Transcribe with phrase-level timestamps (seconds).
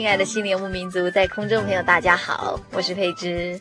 [0.00, 3.60] 亲爱的心灵牧民族，在空中朋友，大家好，我是佩芝，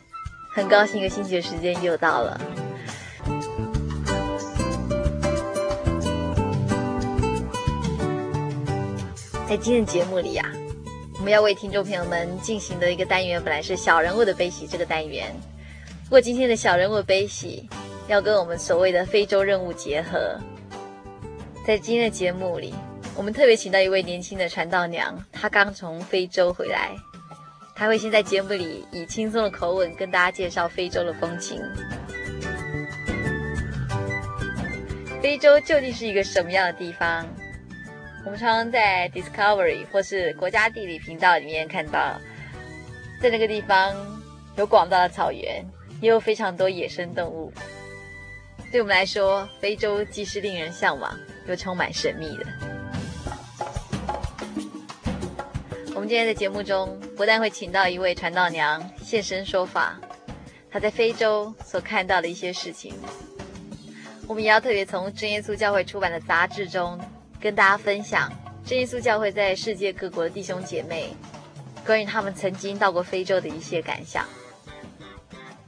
[0.56, 2.40] 很高兴一个星期的时间又到了。
[9.50, 10.56] 在今天的节目里呀、啊，
[11.17, 15.36] 我们要为听众朋友们进行的一个单元，本来是小人物的悲喜这个单元，
[16.06, 17.67] 不过今天的小人物悲喜
[18.08, 20.40] 要跟我们所谓的非洲任务结合，
[21.67, 22.73] 在今天的节目里。
[23.20, 26.95] 我们特别请到一位年轻的传道娘，她刚从非洲回来，
[27.76, 31.61] 她会先在节目里以轻松的口吻跟大家介绍非洲的风情。
[35.22, 37.28] 非洲究竟是一个什么样的地方？
[38.23, 42.17] 我们常常在 Discovery 或是国家地理频道里面看到，
[43.21, 43.94] 在那个地方
[44.55, 45.61] 有广大的草原，
[45.99, 47.52] 也有非常多野生动物。
[48.71, 51.14] 对我们来说，非洲既是令人向往，
[51.48, 52.79] 又充满神秘的。
[55.99, 59.99] 我们今天的节目中，不但会请到一位传道娘现身说法，
[60.71, 62.93] 她在非洲所看到的一些事情，
[64.26, 66.98] 我们也要特别从真耶稣教会出版的杂志中，
[67.38, 68.32] 跟大家分享
[68.65, 71.09] 真耶稣教会在世界各国的弟兄姐妹，
[71.86, 74.26] 关于他们曾经到过非洲的一些感想。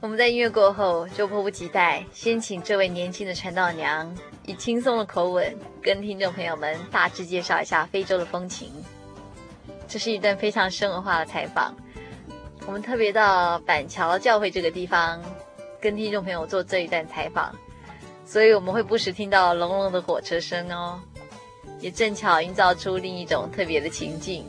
[0.00, 4.10] 我们在音乐过后，就迫不及待，先请这位年轻的传道娘，
[4.46, 8.72] 以轻松的口吻，跟听众朋友们大致介绍一下非洲的风情。
[9.92, 11.76] 这是一段非常生活化的采访，
[12.66, 15.22] 我们特别到板桥教会这个地方，
[15.82, 17.54] 跟听众朋友做这一段采访，
[18.24, 20.98] 所以我们会不时听到隆隆的火车声哦，
[21.78, 24.46] 也正巧营造出另一种特别的情境。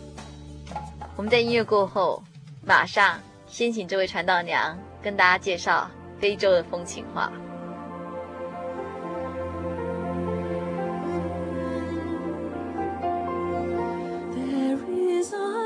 [1.17, 2.23] 我们在音乐过后，
[2.65, 7.29] 马上先请这位传道娘跟大家介绍非洲的风情话。
[15.23, 15.62] desire.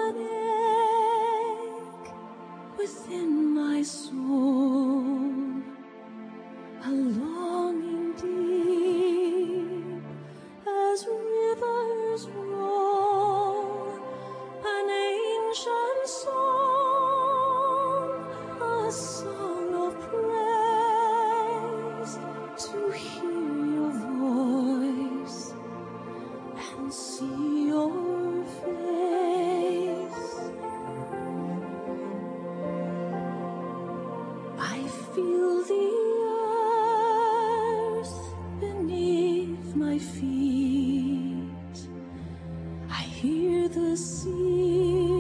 [43.68, 45.17] the sea.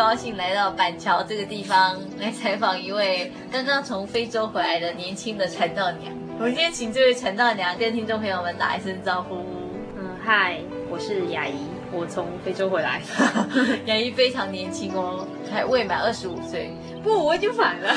[0.00, 6.10] 高兴来到板桥这个地方 来采访一位刚刚从非洲回来的年轻的传道娘。
[6.38, 9.34] 我们今天请这位传道娘跟听众朋友们打一声招呼。
[9.98, 10.58] 嗯，嗨，
[10.88, 11.52] 我是雅怡，
[11.92, 13.02] 我从非洲回来。
[13.84, 16.70] 雅怡非常年轻哦，还未满二十五岁。
[17.02, 17.94] 不，我已经满了，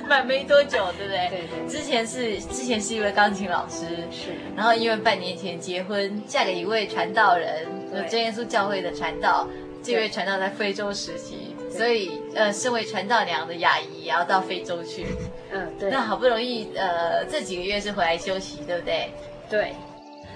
[0.08, 1.28] 满没多久，对不对？
[1.28, 1.68] 对对。
[1.68, 4.32] 之前是之前是一位钢琴老师，是。
[4.56, 7.66] 然后因为半年前结婚，嫁给一位传道人，
[8.08, 9.46] 真耶稣教会的传道。
[9.90, 15.06] 这位传道在非洲实习，所以呃，身为传道娘的雅怡也要到非洲去。
[15.52, 15.90] 嗯，对。
[15.90, 19.10] 那好不容易呃，这几个月是回来休息，对不对？
[19.48, 19.72] 对。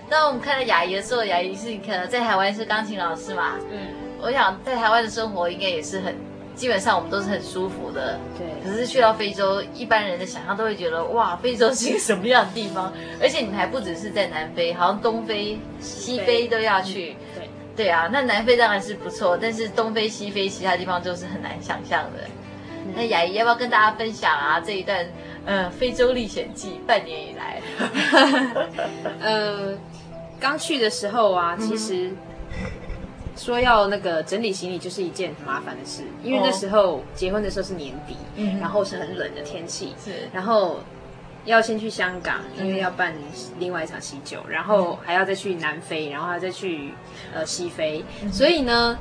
[0.08, 3.58] 那我们看到雅怡的时候，雅怡是可能在台湾是钢琴老师嘛？
[3.70, 3.78] 嗯。
[4.20, 6.14] 我想在台湾的生活应该也是很。
[6.54, 8.46] 基本上我们都是很舒服的，对。
[8.62, 12.92] 可是去到非洲，一般人的想象都会觉得，哇，非洲是一个什么样的地方？
[13.20, 17.16] 而且你们还不只是在南非，好像东非、西非都要去。
[17.18, 17.23] 嗯、
[17.76, 17.88] 对。
[17.88, 22.24] 啊，那南非当然是不错，但是东非、西非其他地方都是很难想象的。
[22.86, 24.60] 嗯、那雅怡要不要跟大家分享啊？
[24.60, 25.06] 这一段
[25.46, 27.60] 呃非洲历险记，半年以来。
[29.20, 29.78] 呃，
[30.40, 32.08] 刚去的时候啊，其实。
[32.08, 32.16] 嗯
[33.36, 40.78] 说要那个整理行李就是一件很麻烦的事，因为那时候结婚的时候是年底，嗯，然后是很冷的天气，是，然后
[41.44, 43.14] 要先去香港，因为要办
[43.58, 46.92] 另外一场喜酒，然后还要再去南非，然后还要再去
[47.34, 48.98] 呃西非，所以呢。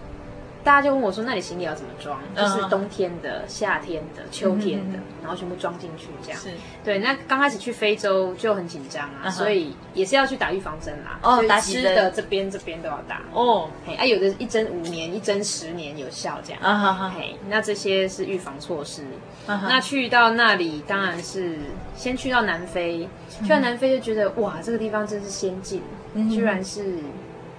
[0.64, 2.20] 大家就问我说：“那你行李要怎么装？
[2.36, 6.50] 就是冬天的、夏天的、秋天的，然后全部装进去这样。”是
[6.84, 7.00] 对。
[7.00, 11.20] 那刚开始去非洲就很紧张啊，所以也是要去打预防针啦。
[11.22, 13.22] 哦，打吃的这边这边都要打。
[13.34, 16.62] 哦，嘿，啊，有的一针五年，一针十年有效这样。
[16.62, 17.14] 啊哈哈。
[17.18, 19.06] 嘿，那这些是预防措施。
[19.46, 21.58] 那去到那里当然是
[21.96, 23.10] 先去到南非，
[23.42, 25.82] 去到南非就觉得哇，这个地方真是先进，
[26.30, 27.00] 居然是。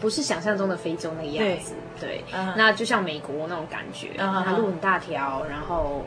[0.04, 2.52] 不是想象中的非洲那个样子，对，对 uh huh.
[2.58, 4.56] 那就像美国那种感觉，它、uh huh.
[4.58, 6.04] 路很大条，然后，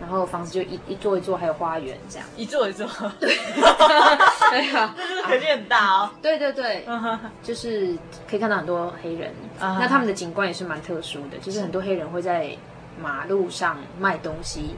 [0.00, 2.86] 然后房子就一一座一座，还有花园这样，一座一座，
[3.18, 3.28] 对，
[4.52, 4.94] 对啊，
[5.26, 7.18] 肯定很大哦，对对对，uh.
[7.42, 7.98] 就是
[8.30, 9.80] 可以看到很多黑人，uh.
[9.80, 12.56] 那他们的景观也是蛮特殊的，就是很多黑人会在。
[13.00, 14.74] 马路上卖东西！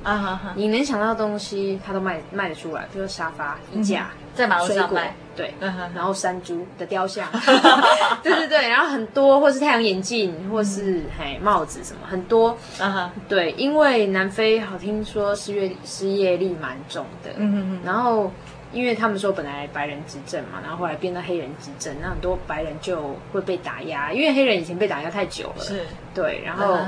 [0.54, 7.28] 你能想到的东西，他都卖卖得出来，比如说沙发、衣架，在马路上卖，对，然后山猪的雕像，
[8.22, 18.32] 对对对，然后很多，或是太阳眼镜，或是嘿帽子什么，很多啊，对，因为南非好听说失业失业率蛮重的，嗯嗯嗯，然后
[18.72, 26.78] 因为他们说本来白人执政嘛，然后后来变到黑人执政，那很多白人就会被打压，因为黑人以前被打压太久了，是，对，然后。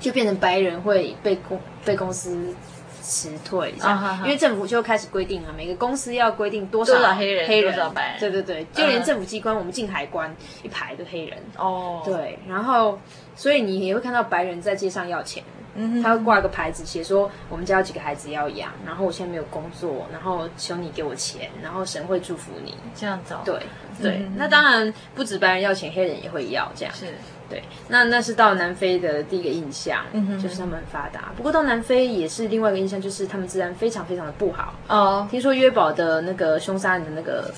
[0.00, 2.54] 就变成白人会被公被公司
[3.00, 11.38] 辞退，这样，因为政府就开始规定了，每个公司要规定多少黑人，黑人，多少白人，对对对，就连政府机关，我们进海关一排都黑人。
[11.56, 12.98] 哦，对，然后
[13.34, 15.42] 所以你也会看到白人在街上要钱，
[15.74, 23.60] 嗯，他会挂个牌子写说我们家有几个孩子要养，然后我现在没有工作，然后求你给我钱，然后神会祝福你，这样子，对
[24.00, 27.06] 对，那当然不止白人要钱，黑人也会要这样，是。
[27.50, 31.32] 对，那那是到南非的第一个印象，嗯、哼就是他们很发达。
[31.36, 34.72] 不过到南非也是另外一个印象，就是他们治安非常非常的不好。
[34.86, 37.52] 哦，听说约堡的那个凶杀案的那个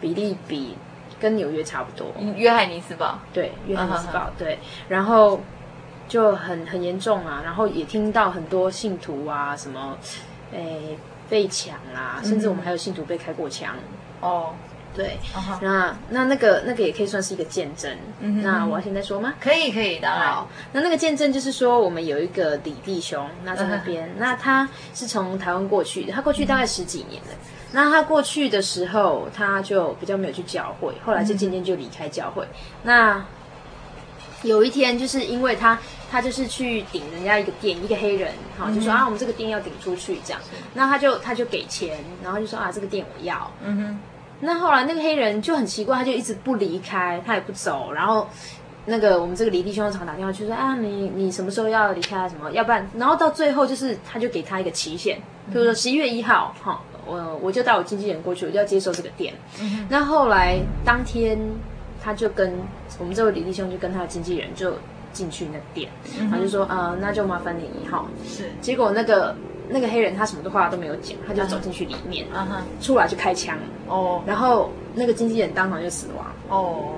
[0.00, 0.76] 比例比
[1.20, 2.06] 跟纽约差不多。
[2.36, 5.40] 约翰尼斯堡，对，约翰尼斯堡，啊、对，然后
[6.06, 7.42] 就很很严重啊。
[7.44, 9.98] 然后也听到很多信徒啊，什么，
[10.52, 10.96] 诶，
[11.28, 13.74] 被抢啊，甚至我们还有信徒被开过枪。
[14.20, 14.54] 哦。
[14.96, 15.58] 对，uh.
[15.60, 17.94] 那那那个那个也可以算是一个见证。
[18.42, 19.34] 那我要现在说吗？
[19.38, 20.08] 可以，可以的。
[20.08, 24.12] 好，那那个见证就是说，我们有一个李弟兄，那在那边，uh.
[24.18, 27.28] 那他是从台湾过去的，他过去大概十几年了。
[27.72, 32.46] 那他过去的时候，他就比较没有去教会，后来就渐渐就离开教会。
[32.84, 33.22] 那
[34.42, 35.78] 有一天，就是因为他
[36.10, 40.40] 他就是去顶人家一个店，一个黑人，哈，就说、嗯、啊，我们这个店要顶出去这样。
[40.74, 43.50] 那他就他就给钱，然后就说啊，这个店我要。
[43.62, 43.98] 嗯哼。
[44.40, 47.92] 那后来那个黑人就很奇怪，他就一直不离开，他也不走。
[47.92, 48.28] 然后
[48.84, 52.28] 那个我们这个李弟兄常打电话去说啊，你你什么时候要离开？
[52.28, 52.50] 什么？
[52.52, 55.18] 要不然，然后到最后就是他就给他一个期限，
[55.50, 59.32] 比如说十一月一号，哈，我我就带我经纪人过去，我就要接受这个店。
[59.88, 61.38] 那后来当天
[62.02, 62.52] 他就跟
[62.98, 64.74] 我们这位李弟兄就跟他的经纪人就
[65.12, 68.04] 进去那店，然后就说啊，那就麻烦你哈。
[68.26, 68.50] 是。
[68.60, 69.34] 结果那个。
[69.68, 72.84] 那个黑人他什么的话都没有讲，他就走进去里面，uh.
[72.84, 73.56] 出来就开枪。
[73.88, 76.26] 哦，然后那个经纪人当场就死亡。
[76.48, 76.92] 哦，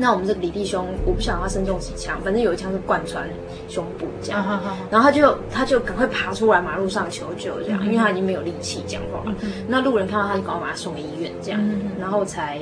[0.00, 3.28] 那我们这个李弟兄，我不晓得他身中几枪，反正有一枪是贯穿
[3.68, 4.60] 胸部这样。
[4.90, 9.36] 然后他就他就赶快爬出来马路上求救这样，嗯、因为他已经没有力气讲话了。
[9.42, 12.58] 嗯、那路人看到他就赶快把他送医院这样，嗯、然后才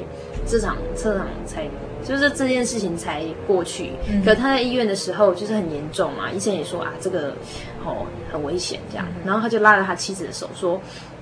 [0.46, 1.64] 这场这场才
[2.02, 3.92] 就是这件事情才过去。
[4.10, 7.28] 嗯、可他在医院的时候就是很严重嘛，医生也说啊这个
[7.84, 9.06] 哦很危险这样。
[9.10, 10.80] 嗯、然后他就拉着他妻子的手说。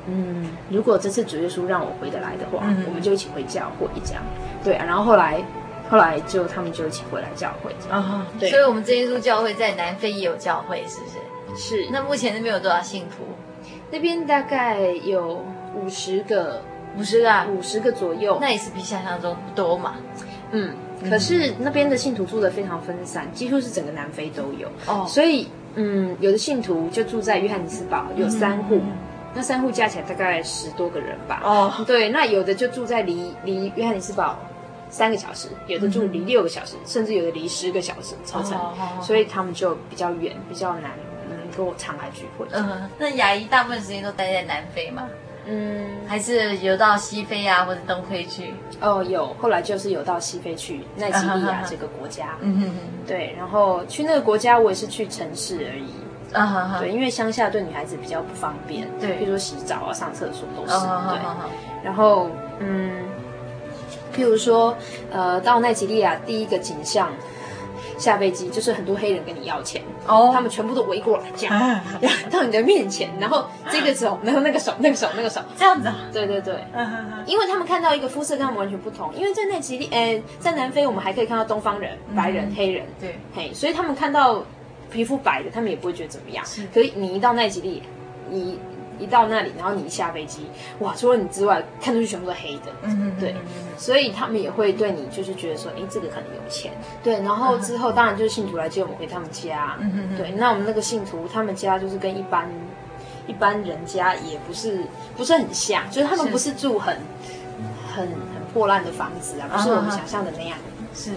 [0.09, 4.23] 嗯，如果这次主耶稣让我回得来的话，嗯、我们就一起回教会这样。
[4.63, 5.45] 对啊，然后后来，
[5.89, 7.71] 后来就他们就一起回来教会。
[7.91, 8.51] 啊，对。
[8.51, 11.85] 所以，我们真耶稣教会在南非也有教会，是不是？
[11.85, 11.89] 是。
[11.91, 13.25] 那目前那边有多少信徒？
[13.91, 16.61] 那边大概有五十个，
[16.99, 18.39] 五十个，啊，五十个左右。
[18.41, 19.95] 那也是比想象中多嘛。
[20.53, 20.75] 嗯。
[21.09, 24.69] 可是那边的信徒住的非常分散，几乎是整个南非都有。
[24.87, 25.05] 哦。
[25.07, 28.77] 所以，嗯，有的信徒就住在约翰尼斯堡，有三户。
[28.77, 28.93] 嗯
[29.39, 31.43] 那三户加起来大概十多个人吧。
[31.45, 31.87] 哦，oh.
[31.87, 34.35] 对，那有的就住在离离约翰尼斯堡
[34.89, 36.93] 三个小时，有的住离六个小时，mm hmm.
[36.93, 39.05] 甚至有的离十个小时车程，oh, oh, oh.
[39.05, 40.93] 所以他们就比较远，比较难
[41.29, 42.47] 能够常来聚会。
[42.53, 42.89] 嗯、uh，huh.
[42.99, 45.09] 那雅怡大部分时间都待在南非吗？
[45.49, 48.53] 嗯，还是游到西非啊，或者东非去？
[48.81, 52.37] 哦，有，后来就是游到西非去奈及利亚这个国家。
[52.41, 55.87] 嗯嗯嗯，对，然后去那个国家，我也是去城市而已。
[56.33, 61.19] 啊哈哈，对，因为乡下对女孩子比较不方便，对，比如说洗澡啊、上厕所都是，对。
[61.85, 62.29] 然后，
[62.59, 62.91] 嗯，
[64.17, 64.77] 譬如说，
[65.11, 67.11] 呃，到奈及利亚第一个景象，
[67.99, 71.81] 下飞机就是很多黑人跟你要钱，哦，他们全部都围过来这样，
[72.31, 75.97] 到你的面前，然后这个手，然后那个手，那个手，那个手，这样子啊？
[76.13, 76.55] 对对对，
[77.27, 84.43] 因为他们看到一个肤色跟他们完全不同，因为在奈及利，呃，在南非我们还可以看到东方人、白人、黑人，对，嘿，所以他们看到。
[84.89, 86.47] 皮肤白的，他们也不会觉得怎么样。
[86.47, 86.63] 是。
[86.73, 87.83] 可是，你一到奈及利亚，
[88.31, 88.57] 你
[88.99, 90.47] 一到那里，然后你一下飞机，
[90.79, 92.73] 哇，除了你之外，看出去全部都黑的。
[93.21, 93.35] 对，
[93.77, 96.73] 所以他们也会对你就是觉得说，哎，这个可能有钱。
[97.03, 99.77] 对，然后之后当然就是信徒来接我们回他们家。
[100.17, 102.49] 对，那我们那个信徒他们家就是跟一般
[103.27, 104.83] 一般人家也不是
[105.17, 107.01] 不是很像，就是他们不是住很是
[107.95, 110.57] 很很破烂的房子啊，不是我们想象的那样。
[110.95, 111.13] 是。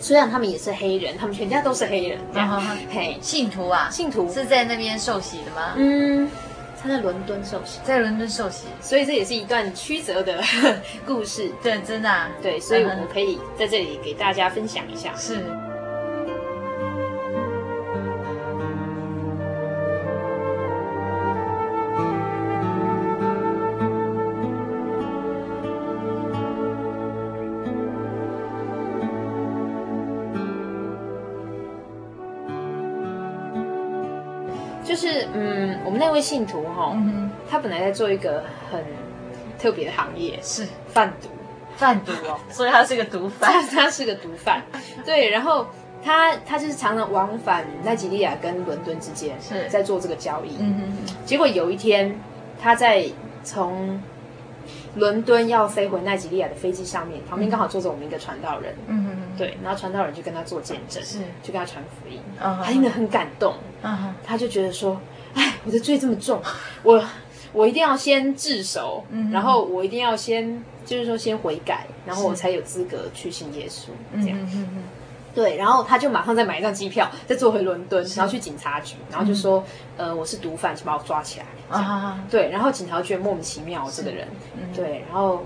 [0.00, 2.60] 虽然他们也是黑人，他们全家都是黑人，这样。
[2.90, 5.72] 嘿，信徒啊，信徒是在那边受洗的吗？
[5.76, 6.28] 嗯，
[6.84, 10.38] 他在伦敦受洗，在伦敦受洗，所以这也是一段曲折的
[11.06, 11.50] 故事。
[11.62, 12.26] 对，真的。
[12.42, 15.10] 对，所以我们可以在这里给大家分享一下。
[15.16, 15.36] 是。
[15.36, 15.63] 是
[36.14, 38.82] 位信徒哈，嗯、他本来在做一个很
[39.58, 40.66] 特别的行业，是。
[40.88, 41.28] 贩毒，
[41.76, 44.62] 贩毒哦， 所以他是个毒贩， 他是个毒贩，
[45.04, 45.66] 对，然后
[46.02, 49.68] 他他就是常常往返奈及利亚跟伦敦之间，是。
[49.68, 52.18] 在做这个交易，嗯哼，结果有一天
[52.60, 53.04] 他在
[53.42, 54.00] 从。
[54.96, 58.72] 伦敦要飞回奈及利亚的飞机上面，旁边刚好坐着我们一个传道人。
[58.86, 62.18] 嗯嗯对，然后传道人就跟他做见证，是，就跟他传福音。
[62.38, 63.54] 他听得很感动。
[63.82, 64.98] 嗯他就觉得说，
[65.34, 66.42] 哎，我的罪这么重，
[66.82, 67.04] 我
[67.52, 73.88] 我一定要先自首，然后我一定要先，就是说先悔改，然后我才有资格去信耶稣。
[74.22, 74.38] 这样。
[75.34, 79.64] 对，然后他就马上再买一张机票，再坐回伦敦，然后去警察局，然后就说，
[79.96, 81.46] 呃，我是毒贩，请把我抓起来。
[81.68, 84.28] 啊，对，然后警察觉得莫名其妙，这个人，
[84.72, 85.42] 对，然后，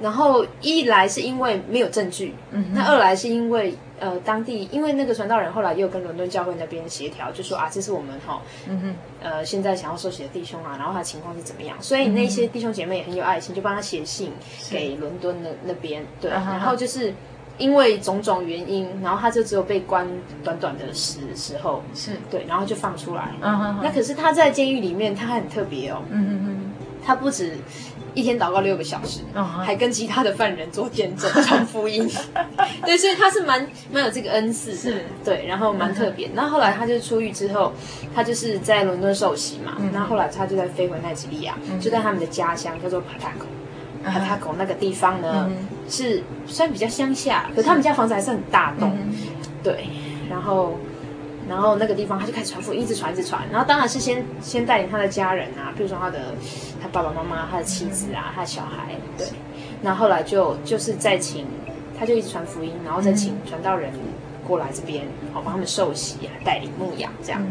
[0.00, 2.34] 然后一来是因为没有证据，
[2.72, 8.42] 那二来是因为，呃，当地因为那个传道人后来又跟伦敦教会那边协调，就说啊，这是我们哈，
[9.22, 14.32] 呃，现在想要受洗的弟兄啊，然后他情况是怎么样，所以那些弟兄姐妹也很有爱心，就帮他写信
[14.70, 17.14] 给伦敦的那边，对，然后就是。
[17.56, 20.04] 因为种种原因，然后他就只有被关
[20.42, 23.30] 短短的时时候，是对，然后就放出来。
[23.40, 26.02] 嗯哼，那可是他在监狱里面，他还很特别哦。
[26.10, 26.72] 嗯嗯嗯，
[27.06, 27.56] 他不止
[28.14, 29.20] 一天祷告六个小时，
[29.64, 32.08] 还跟其他的犯人做见证、 传福音。
[32.84, 34.76] 对，所以他是蛮蛮有这个恩赐的。
[34.76, 36.30] 是，对，然后蛮特别。
[36.34, 37.72] 那后来他就出狱之后，
[38.14, 39.76] 他就是在伦敦受洗嘛。
[39.92, 43.46] 那后来他就在飞回奈及利亚，就在他们的家乡叫做帕塔口。
[44.04, 45.50] 帕塔口那个地方呢，
[45.88, 48.92] 是虽然比较乡下，可他们家房子还是很大栋，
[49.62, 49.86] 对。
[50.30, 50.78] 然后，
[51.48, 53.42] 然后那个地方他就开始传福音，一直传，一直传。
[53.50, 56.34] 然后当然是先先带领他的家人啊，比如说他的
[56.82, 59.26] 他爸爸妈妈、他的妻子啊、他的小孩，对。
[59.82, 61.46] 那后，后来就就是再请，
[61.98, 63.92] 他就一直传福音，然后再请传道人
[64.46, 67.42] 过来这边，好帮他们受洗啊，带领牧养这样。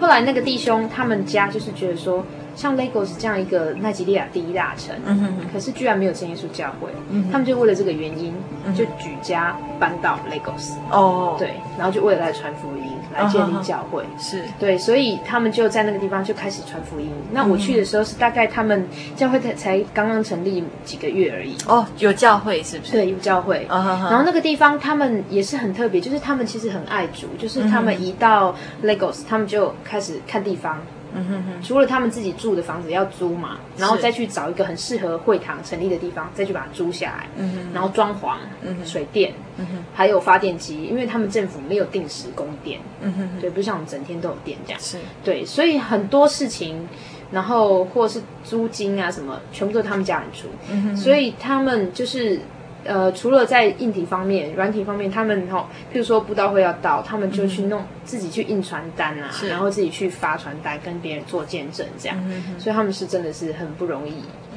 [0.00, 2.24] 后来那个弟兄他们家就是觉得说。
[2.56, 8.34] 像 Lagos 这样一个奈及利亚第一大城，嗯哼哼，可是居然没有真耶稣教会，嗯，他们就为了这个原因，
[8.74, 17.10] 就举家搬到 Lagos，哦，对，然后就为了来传福音，来建立教会，是对，所以他们就在那个地方就开始传福音。
[17.32, 21.56] 那我去的时候是大概他们教会才才刚刚成立几个月而已。
[21.66, 22.92] 哦，有教会是不是？
[22.92, 23.66] 对，有教会。
[23.68, 30.80] 然后那个地方他们也是很特别，就是他们其实很爱主，就是他们一到 Lagos，他们就开始看地方。
[31.14, 37.28] 嗯哼哼，除了他们自己住的房子要租嘛，然后再去找一个很适合会堂成立的地方，再去把它租下来。
[37.36, 42.80] 嗯哼，然后装潢，嗯哼，水电，嗯哼，还有发电机，因为他们政府没有定时供电。
[43.00, 44.80] 嗯哼，对，不像我们整天都有电这样。
[44.80, 46.88] 是，对，所以很多事情，
[47.30, 50.48] 然后或是租金啊什么，全部都是他们家人出。
[50.70, 52.40] 嗯哼，所以他们就是。
[52.84, 64.14] 呃，除了在硬体方面、软体方面，他们哈、哦，譬如说布道会要到，他们就去弄、嗯、自己去印传单啊，然后自己去发传单，跟别人做见证这样，嗯、所以他们是真的是很不容易。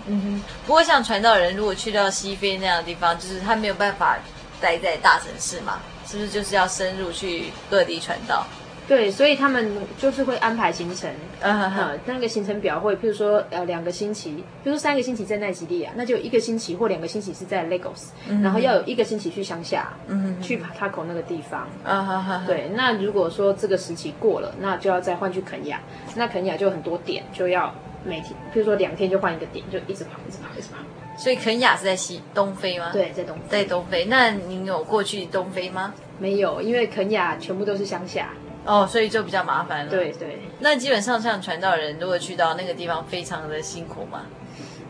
[0.08, 0.44] 嗯哼。
[0.66, 4.18] 不过像传道人，如果去到西非那样的地方，就是他没有办法
[4.60, 8.46] 待在大城市嘛，是不是就是要深入去各地传道？
[8.88, 11.10] 对，所以他们就是会安排行程，
[11.42, 18.42] 呃、uh 那个行程表会，譬如说，呃，两个星期，比如说三个星期在奈及利亚，那就一个星期或两个星期是在 Lagos，、uh huh.
[18.42, 20.42] 然后要有一个星期去乡下，uh huh.
[20.42, 25.82] 去帕塔口那个地方，啊哈哈，对，那如果说这个时期过了，那就要再换去肯亚，
[26.16, 27.76] 那肯亚就很多点，就要
[28.06, 30.78] 每天，譬如说两天就换一个点，就一直跑，一直跑，一直跑。
[31.18, 32.92] 所以肯亚是在西东非吗？
[32.94, 34.06] 对，在东非，在东非。
[34.06, 35.94] 那您有过去东非吗？
[36.20, 38.30] 没有，因为肯亚全部都是乡下。
[38.68, 39.90] 哦，所以就比较麻烦了。
[39.90, 44.24] 对对，那基本上像传道人，如果去到那个地方，非常的辛苦嘛。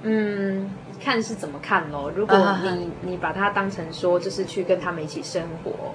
[0.02, 2.12] 嗯，看是怎么看咯。
[2.16, 5.94] 如果你、你把它当成说，就是去跟他们一起生活，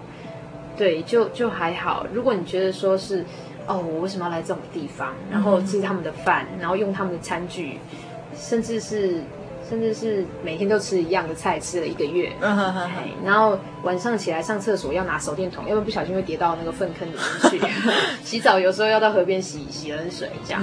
[0.76, 2.06] 对，就就还好。
[2.12, 3.24] 如果你觉得说是，
[3.66, 5.12] 哦，我为什么要来这种地方？
[5.30, 7.78] 然后吃他们的饭，然后用他们的餐具，
[8.34, 9.20] 甚至是。
[9.72, 12.30] 甚至是每天都吃一样的菜，吃了一个月，
[13.24, 17.58] 然后晚上起来上厕所要拿手电筒，要不然不小心会跌到那个粪坑里面去。
[18.22, 20.62] 洗澡有时候要到河边洗洗冷水，这样。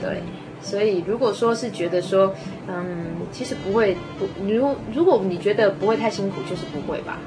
[0.00, 0.22] 对，
[0.62, 2.32] 所以如果说是觉得说，
[2.68, 7.18] 嗯，其实不会不，如如果你觉得不会太辛苦，就是不会吧。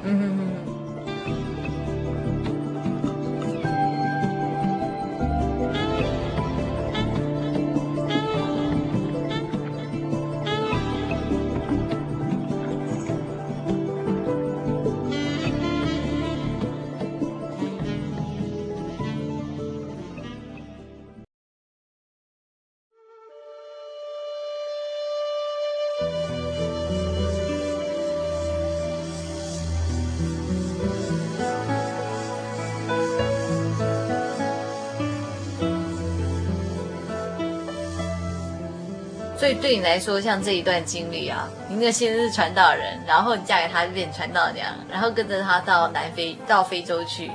[39.62, 47.30] 对你来说，像这一段经历啊，你那个先生是传道人，然后你嫁给他就变传道娘，然后跟着他到南非到非洲去，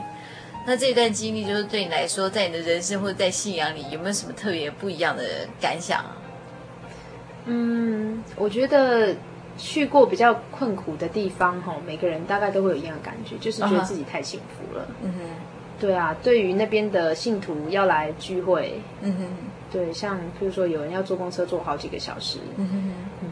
[0.67, 5.23] 那这一段经历就是对你来说，在你的人生或者在信仰里，有没有什么特别不一样的
[5.61, 6.17] 感想啊？
[7.45, 9.15] 嗯，我觉得
[9.59, 14.87] 去过比较困苦的地方，哈，每个人大概都会有一样的感觉，就是觉得自己太幸福了。
[15.03, 15.21] 嗯哼，
[15.79, 19.29] 对啊，对于那边的信徒要来聚会，嗯哼。
[19.75, 23.29] 对，像比如说有人要坐公车坐好几个小时，嗯哼嗯，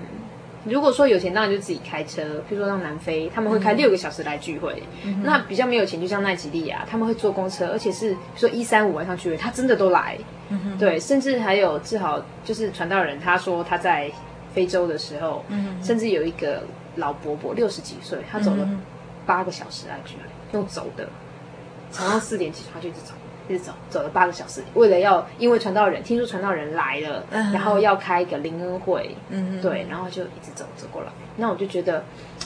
[0.64, 2.42] 如果说有钱，当然就自己开车。
[2.48, 4.82] 比如说到南非，他们会开六个小时来聚会。
[5.04, 10.18] 嗯、那比较没有钱，就像奈及利亚，他们会坐公车，而且是比如说一三五晚上聚会，他真的都来。
[10.48, 14.10] 嗯、哼对，甚至还有志豪就是传道人，他说他在
[14.52, 16.64] 非洲的时候，嗯、哼甚至有一个
[16.96, 18.68] 老伯伯六十几岁，他走了
[19.24, 21.08] 八个小时来聚会，用走的，
[21.90, 23.14] 早上四点起床就一直走。
[23.48, 29.16] 一直走，走了八个小时，为了要，因为传道人听说传道人来了，嗯、然后要开一个灵恩会，
[29.60, 31.08] 对，然后就一直走走过来。
[31.36, 32.04] 那我就觉得，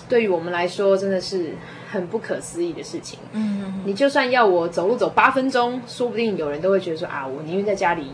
[0.08, 1.54] 对于我们来说，真的是
[1.90, 3.18] 很不可思议的事情。
[3.32, 8.12] 嗯哼，你就算要我走路走八分钟，说不定有人都会觉得说啊，我宁愿在家里，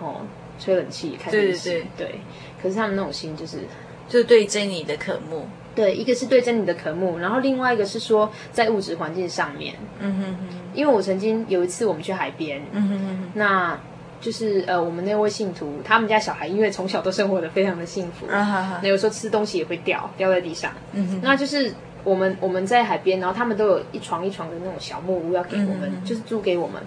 [0.00, 0.20] 哦，
[0.58, 1.70] 吹冷气看电视。
[1.70, 2.20] 对对对，对。
[2.62, 3.58] 可是他们那种心，就是
[4.08, 5.46] 就是对真理的渴慕。
[5.74, 10.48] 对，一个是对真理的渴慕，然后另外一个是说在物质环境上面，嗯哼哼。
[10.74, 13.78] 因为我曾经有一次我们去海边，嗯哼哼，那
[14.22, 26.82] 就是呃我们那位信徒他们家小孩因为从小都生活的非常的幸福，啊哈哈，那有时候吃东西也会掉掉在地上，嗯哼，那就是我们我们在海边，然后他们都有一床一床的那种小木屋要给我们，嗯哼，就是租给我们，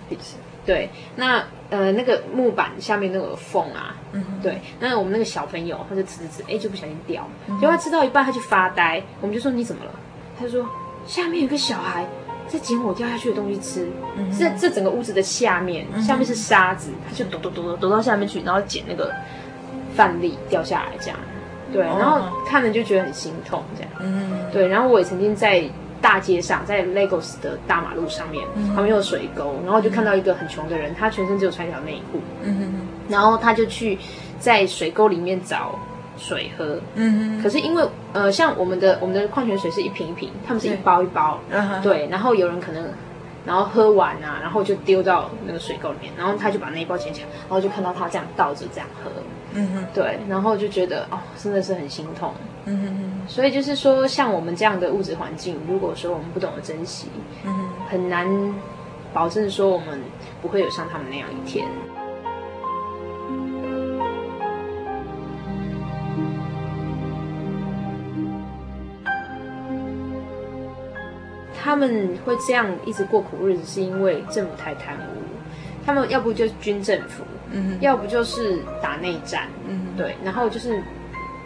[0.66, 7.28] 对，那呃那个木板下面那个缝啊，嗯，对，那我们那个小朋友他就吃吃吃，哎就不小心掉，
[7.60, 9.92] 结果他吃到一半他就发呆，我们就说你怎么了？
[10.38, 10.68] 他就说
[11.06, 12.06] 下面有个小孩
[12.48, 13.88] 在捡我掉下去的东西吃。
[14.18, 19.14] 嗯、在这整个屋子的下面，嗯、下面是沙子，他就躲躲躲躲躲到下面去，然后捡那个
[19.94, 21.20] 饭粒掉下来这样。
[21.74, 23.92] 对，然后看了就觉得很心痛这样。
[24.00, 25.64] 嗯，对，然后我也曾经在
[26.06, 32.20] 大街上，在 Lagos 的大马路上面，旁边有水沟，然后就看到一个很穷的人，他全身只有穿一条内裤。
[32.44, 33.98] 嗯哼，然后他就去
[34.38, 35.80] 在水沟里面找。
[36.18, 42.86] 水喝，嗯哼，可是因为呃，像我们的我们的矿泉水是一瓶一瓶，他们是一包一包，对，对，然后有人可能，
[43.46, 49.12] 然后喝完啊，然后就丢到那个水沟里面，然后他就把那一包捡起来，然后就看到他这样倒着这样喝，
[49.54, 52.34] 嗯哼，对，然后就觉得哦，真的是很心痛，
[52.66, 57.08] 嗯哼哼，所以就是说，像我们这样的物质环境，如果说我们不懂得珍惜，
[57.46, 58.28] 嗯哼，很难
[59.14, 60.02] 保证说我们
[60.42, 61.68] 不会有像他们那样一天。
[71.66, 75.18] 他们会这样一直过苦日子，是因为政府太贪污。
[75.84, 80.16] 他们要不就是军政府，嗯，要不就是打内战，嗯，对。
[80.24, 80.80] 然后就是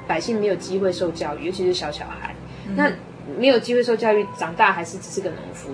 [0.05, 2.35] 百姓没有机会受教育，尤其是小小孩，
[2.67, 2.91] 嗯、那
[3.39, 5.69] 没有机会受教育，长大还是只是个农夫，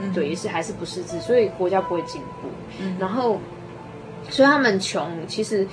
[0.00, 2.48] 嗯，对，也是还是不识字，所以国家不会进步。
[2.80, 3.38] 嗯，然后
[4.28, 5.64] 所以他们穷，其实。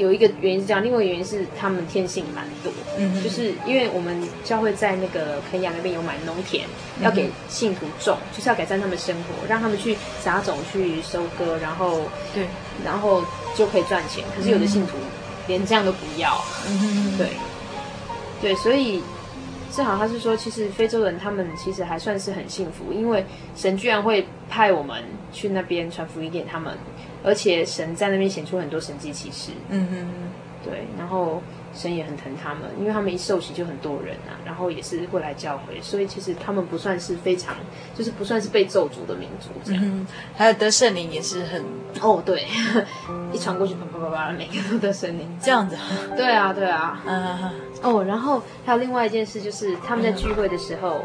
[0.00, 6.64] 有一个原因是这样，另外一个原因是他们天性蛮多，嗯，就是因为我们教会在那个肯亚那边有买农田，
[6.98, 12.00] 嗯、要给信徒种，就是要改善他们生活，让他们去撒种、去收割，然后
[12.34, 12.46] 对，
[12.82, 13.22] 然后
[13.54, 14.24] 就可以赚钱。
[14.34, 14.94] 可是有的信徒
[15.46, 16.42] 连这样都不要，
[17.18, 17.28] 对，
[18.40, 19.02] 对，所以
[19.72, 25.02] 正好他是说，其实非洲人他们其实还算是很幸福，因为神居然会派我们
[25.32, 26.76] 去那边传福音给他们。
[27.22, 30.30] 而且神在那边显出很多神迹奇事，嗯嗯嗯，
[30.64, 31.42] 对，然后
[31.74, 37.54] 神也很疼他们，因为他们一受洗就很多人啊，然后也是会来教会，所以其实他们不算是非常，
[37.94, 39.82] 就是不算是被咒诅的民族这样。
[39.84, 40.06] 嗯，
[40.36, 41.64] 还有得圣灵也是很，
[42.00, 42.46] 哦对，
[43.32, 45.76] 一传过去啪啪啪啪，每个都得圣灵，这样子。
[46.16, 47.50] 对啊对啊，嗯。
[47.82, 51.04] 哦，然后还有另外一件事就是他们在聚会的时候，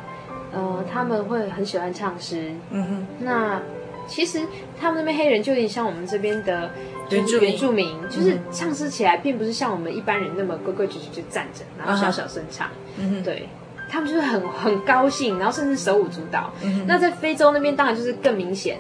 [0.52, 3.62] 呃，他们会很喜欢唱诗，嗯哼，那。
[4.08, 4.40] 其实
[4.80, 6.70] 他们那边黑人就有点像我们这边的
[7.12, 12.68] 原住原住民，就是唱诗起来并不是像我们一般人那么规规矩矩就站着，然后小小声唱。
[12.98, 13.48] 嗯哼，对，
[13.90, 16.52] 他们就是很很高兴，然后甚至手舞足蹈。
[16.64, 18.80] 嗯哼，那在非洲那边当然就是更明显。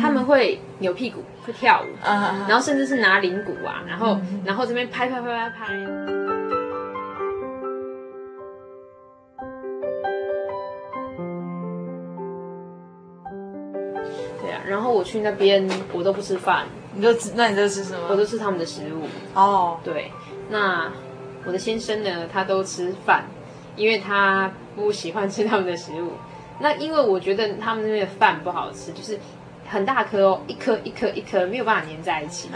[0.00, 5.86] 他们会扭屁股，会跳舞，然后甚至是拿铃鼓啊，然后然后这边拍拍拍拍拍。
[14.42, 16.66] 对啊然后我去那边，我都不吃饭。
[16.94, 17.32] 你都吃？
[17.34, 18.06] 那你都吃什么？
[18.10, 19.06] 我都吃他们的食物。
[19.34, 20.12] 哦，对。
[20.50, 20.92] 那
[21.44, 22.28] 我的先生呢？
[22.32, 23.24] 他都吃饭，
[23.76, 26.12] 因为他不喜欢吃他们的食物。
[26.60, 29.18] 那因为我觉得他们那边的饭不好吃，就是
[29.66, 32.50] 很大颗哦，一颗一颗一颗，没有办法粘在一起。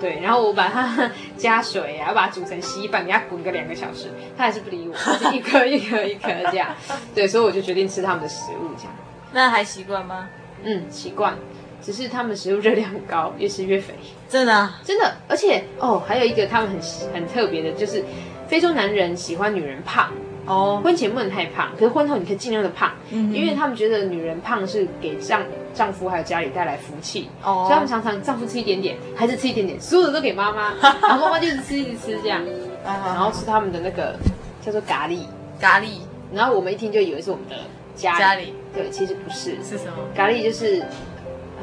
[0.00, 0.18] 对。
[0.20, 4.94] 然后我把它加水啊，把它煮成稀饭，给它滚个两个小时，他还是不理我，
[5.32, 6.74] 一颗一颗一颗这样。
[7.14, 8.92] 对，所以我就决定吃他们的食物这样。
[9.32, 10.28] 那还习惯吗？
[10.64, 11.36] 嗯，习惯。
[11.84, 13.92] 只是他们食物热量很高，越吃越肥，
[14.28, 15.14] 真的啊，真的。
[15.28, 16.80] 而且哦，还有一个他们很
[17.12, 18.02] 很特别的，就是
[18.48, 20.10] 非洲男人喜欢女人胖。
[20.46, 25.42] 哦，婚前不能太胖，可是婚后你可以尽量的胖，嗯，因为他们觉得女人胖是给丈
[25.72, 32.44] 丈夫还有家里带来福气哦，所以他们常常丈夫吃一点点，孩子吃一点点，所有的都给妈妈， 然后妈妈就一直吃一直吃这样，
[32.84, 34.18] 然后吃他们的那个
[34.60, 35.20] 叫做咖喱。
[35.58, 36.00] 咖喱，
[36.34, 37.56] 然后我们一听就以为是我们的
[37.96, 38.54] 家里，家里。
[38.74, 39.94] 对，其实不是，是什么？
[40.14, 40.84] 咖喱就是。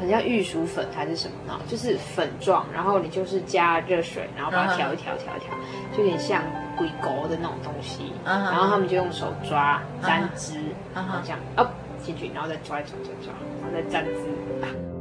[0.02, 1.60] 很像玉薯粉还是什么呢？
[1.68, 5.54] 就是粉状，然后你就是加热水，然后把它调一调，调一调，
[5.96, 6.42] 就有点像
[6.76, 8.12] 龟狗的那种东西。
[8.24, 10.54] 然后他们就用手抓沾汁，
[10.92, 11.70] 然后这样哦
[12.02, 14.91] 进去，然后再抓一抓抓抓，然后再沾汁。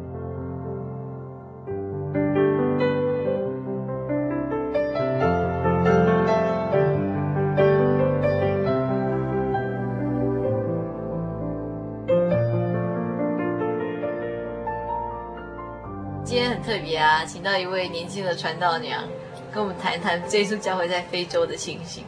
[17.25, 19.03] 请到一位年轻的传道娘，
[19.51, 22.03] 跟我们谈谈这次教会在非洲的情形。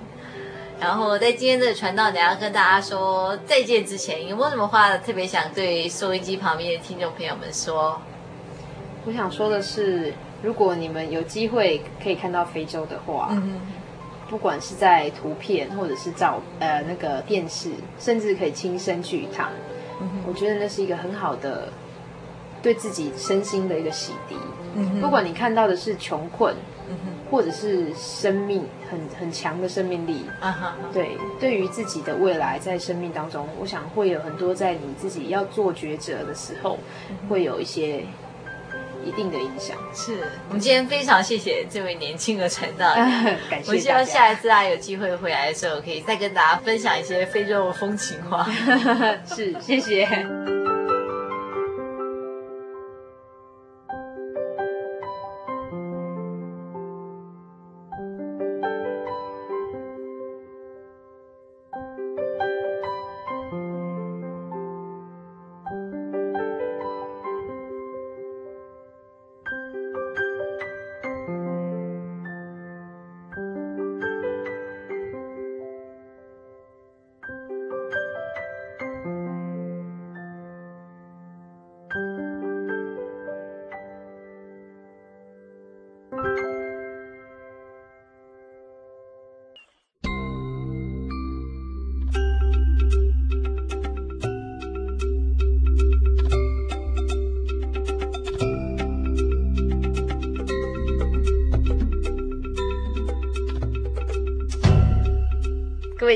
[0.79, 8.01] 然后在今天的传道娘跟大家说再见之前，有没有什么话特别想对收音机旁边的听众朋友们说？
[9.05, 13.61] 我想说的是，如果你们有机会可以看到非洲的话，嗯、
[14.29, 19.49] 不管是在图片或者是照呃那个电视，甚至可以亲身去一趟，
[20.01, 21.71] 嗯、我觉得那是一个很好的。
[22.63, 24.33] 对自己身心的一个洗涤，
[24.75, 26.55] 嗯哼，不管你看到的是穷困，
[26.89, 26.95] 嗯，
[27.29, 30.25] 或者是生命很很强的生命力。
[30.39, 36.79] 啊哈，对，对于自己的未来，在生命当中，我想会有很多在你自己要做抉择的时候，
[37.29, 38.05] 会有一些。
[39.05, 39.75] 一定的影响。
[39.93, 42.93] 是我们今天非常谢谢这位年轻的传道，
[43.51, 43.69] 感谢。
[43.69, 48.47] 我希望下一次啊有机会回来的时候，可以再跟大家分享一些非洲的风情话。
[49.27, 50.07] 是，谢谢。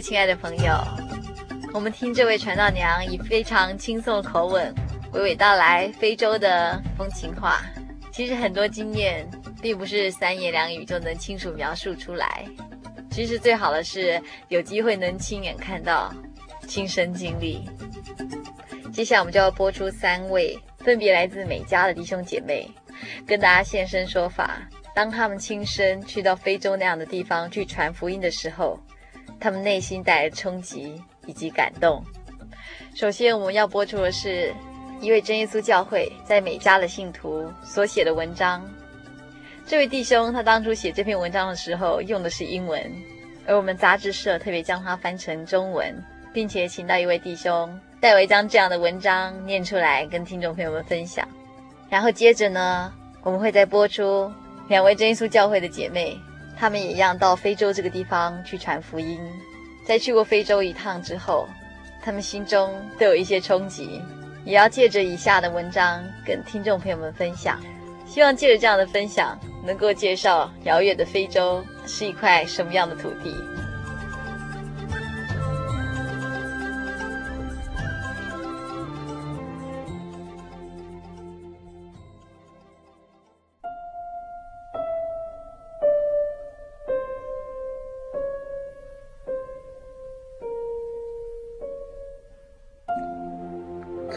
[0.07, 0.73] 亲爱的朋友，
[1.73, 4.73] 我们听这位传道娘以非常轻松的口吻
[5.11, 7.59] 娓娓道来非洲的风情话。
[8.09, 9.29] 其实很多经验
[9.61, 12.45] 并不是三言两语就能清楚描述出来。
[13.11, 14.17] 其实最好的是
[14.47, 16.09] 有机会能亲眼看到、
[16.69, 17.69] 亲身经历。
[18.93, 22.65] 接下来我们就要播出三位分别来自美加的弟兄姐妹，
[23.27, 24.61] 跟大家现身说法。
[24.95, 28.79] 当他们亲身去到非洲那样的地方去传福音的时候。
[29.39, 32.03] 他们内心带来的冲击以及感动。
[32.95, 34.53] 首先，我们要播出的是
[34.99, 38.67] 一位真耶稣教会在美加的信徒所写的文章。
[39.65, 42.91] 这位弟兄他当初写这篇文章的时候用的是英文，
[43.45, 45.93] 而我们杂志社特别将它翻成中文，
[46.33, 51.27] 并且请到一位弟兄代为将这样的文章念出来跟听众朋友们分享。
[51.89, 52.91] 然后接着呢，
[53.23, 54.31] 我们会再播出
[54.69, 56.17] 两位真耶稣教会的姐妹。
[56.59, 59.19] 他们也一样到非洲这个地方去传福音，
[59.85, 61.47] 在去过非洲一趟之后，
[62.01, 64.01] 他们心中都有一些冲击，
[64.43, 67.59] 也要借着以下的文章跟听众朋友们分享。
[68.05, 73.35] 希望借着这样的分享，能够介绍遥远的非洲是一块什么样的土地。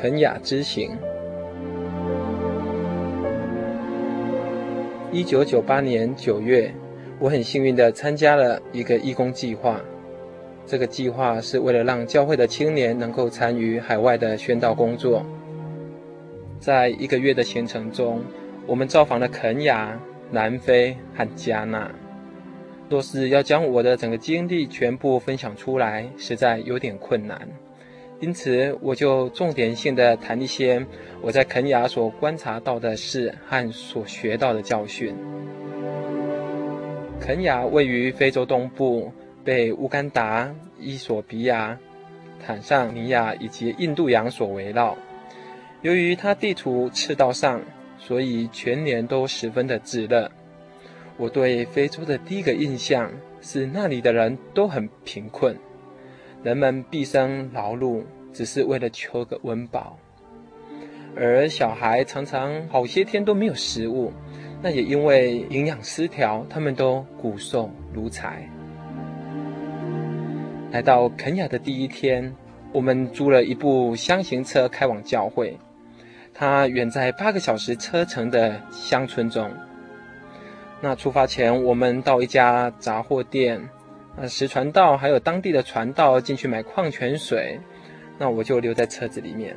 [0.00, 0.96] 肯雅之行。
[5.12, 6.72] 一九九八年九月，
[7.18, 9.78] 我很幸运地参加了一个义工计划。
[10.64, 15.22] 这个计划是为了让教会的青年能够参与海外的宣道工作。
[16.58, 18.22] 在一个月的行程中，
[18.66, 21.90] 我们造访了肯雅、南非和加纳。
[22.88, 27.46] 若是要将我的整个经历全部分享出来，实在有点困难。
[28.20, 30.84] 因此，我就重点性的谈一些
[31.22, 35.14] 我在肯雅所观察到的事和所学到的教训。
[37.18, 39.10] 肯雅位于非洲东部，
[39.42, 41.78] 被乌干达、伊索比亚、
[42.44, 44.96] 坦桑尼亚以及印度洋所围绕。
[45.80, 47.60] 由于它地处赤道上，
[47.98, 50.30] 所以全年都十分的炙热。
[51.16, 55.56] 我对非洲的第一个印象是，那里的人都很贫困。
[56.42, 59.98] 人们毕生劳碌，只是为了求个温饱，
[61.14, 64.10] 而小孩常常好些天都没有食物。
[64.62, 68.48] 那也因为营养失调，他们都骨瘦如柴。
[70.70, 72.34] 来到肯雅的第一天，
[72.72, 75.58] 我们租了一部厢型车开往教会。
[76.32, 79.50] 它远在八个小时车程的乡村中。
[80.80, 83.60] 那出发前，我们到一家杂货店。
[84.20, 87.58] 呃，石传道还有当地的传道进去买矿泉水，
[88.18, 89.56] 那我就留在车子里面，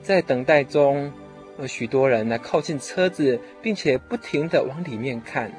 [0.00, 1.12] 在等待中，
[1.58, 5.50] 有许多人来靠近车子，并且不停地往里面看，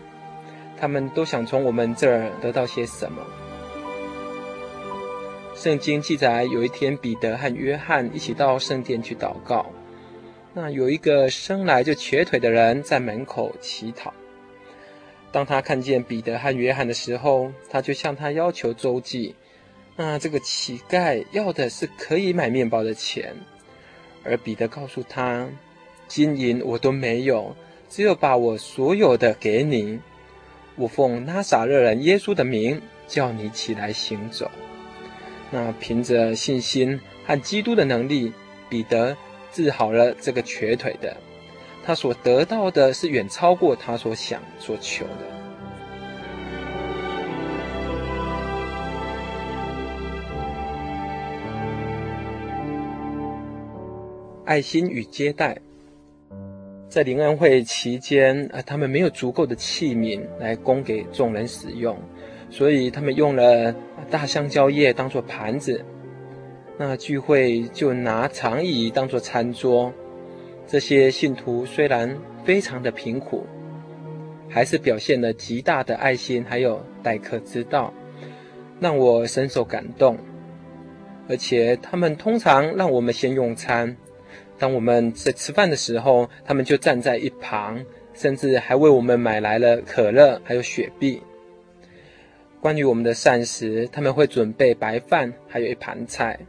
[0.80, 3.22] 他们都想从我们这儿得到些什么。
[5.54, 9.66] 圣经记载，有一天彼得和约翰一起到圣殿去祷告，
[10.54, 14.14] 那有一个生来就瘸腿的人在门口乞讨。
[15.32, 19.36] 当他看见彼得和约翰的时候，他就向他要求周济。
[19.96, 23.36] 那这个乞丐要的是可以买面包的钱，
[24.24, 25.50] 而彼得告诉他
[26.08, 27.56] ：“金银我都没有，
[27.90, 30.00] 只有把我所有的给你。
[30.76, 34.50] 我奉拿撒勒人耶稣的名，叫你起来行走。”
[35.52, 38.34] 那凭着信心和基督的能力，
[38.70, 39.16] 彼得
[39.52, 41.16] 治好了这个瘸腿的。
[41.84, 45.12] 他所得到的是远超过他所想所求的。
[54.46, 55.58] 爱心与接待，
[56.90, 61.98] 在灵恩会期间，啊，他们没有足够的器皿来供给众人使用，
[62.50, 63.74] 所以他们用了
[64.10, 65.86] 大香蕉叶当做盘子。
[66.78, 69.94] 那聚会就拿长椅当做餐桌。
[70.72, 73.46] 这些信徒虽然非常的贫苦，
[74.48, 77.94] 还是表现了极大的爱心，还有待客之道，
[78.80, 80.18] 让我深受感动。
[81.28, 83.94] 而且他们通常让我们先用餐。
[84.58, 91.22] 当我们在吃饭的时候，他们就站在一旁，甚至还为我们买来了可乐，还有雪碧。
[92.62, 96.40] 关于我们的膳食，他们会准备白饭，还有一盘菜。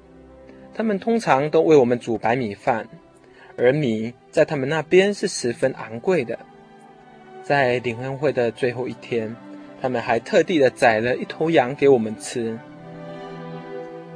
[0.73, 2.89] 他们通常都为我们煮白米饭，
[3.57, 6.39] 而米在他们那边是十分昂贵的。
[7.43, 9.35] 在领恩会的最后一天，
[9.81, 12.59] 他们还特地的宰了一头羊给我们吃。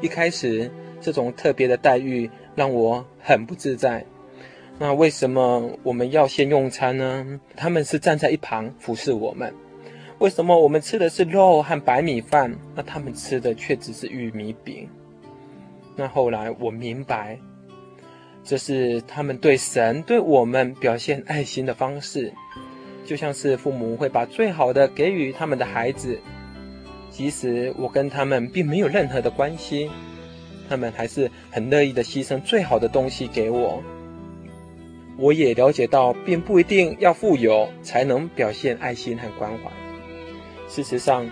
[0.01, 0.71] 一开始，
[1.01, 2.31] 这种特别的待遇。
[2.57, 4.03] 让我很不自在。
[4.79, 7.39] 那为什么我们要先用餐呢？
[7.55, 9.53] 他们是站在一旁服侍我们。
[10.21, 14.89] 为什么我们吃的是肉和白米饭，那他们吃的却只是玉米饼？
[15.95, 17.39] 那后来我明白，
[18.47, 22.33] 这是他们对神、对我们表现爱心的方式，
[23.05, 26.17] 就像是父母会把最好的给予他们的孩子，
[27.11, 29.91] 即使我跟他们并没有任何的关系。
[30.69, 33.83] 他们还是很乐意的牺牲最好的东西给我。
[35.17, 39.71] 我也了解到，并不一定要富有才能表现爱心和关怀。
[40.69, 41.29] 事实上，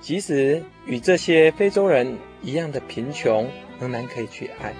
[0.00, 3.46] 即使与这些非洲人一样的贫穷，
[3.78, 4.74] 仍然可以去爱。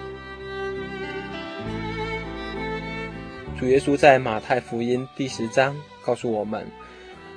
[3.59, 6.65] 主耶稣在马太福音第十章告诉我们：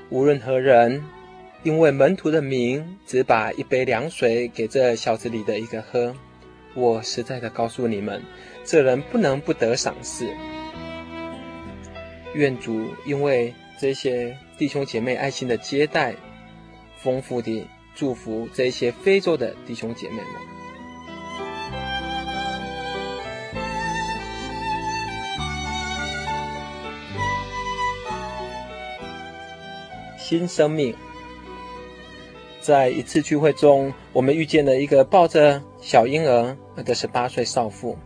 [0.08, 1.02] 无论何人，
[1.64, 6.14] 因为门徒的名，只把一杯凉水给这小子里的一个喝。
[6.74, 8.22] 我实在的告诉你们，
[8.64, 10.28] 这人不能不得赏赐。
[12.34, 16.14] 愿主因为这些弟兄姐妹爱心的接待，
[16.98, 20.51] 丰富地祝福这些非洲的弟兄姐妹们。
[30.32, 30.94] 新生命。
[32.58, 37.98] 在一次聚会中，我们遇见了一个抱着小婴儿的十八岁少妇。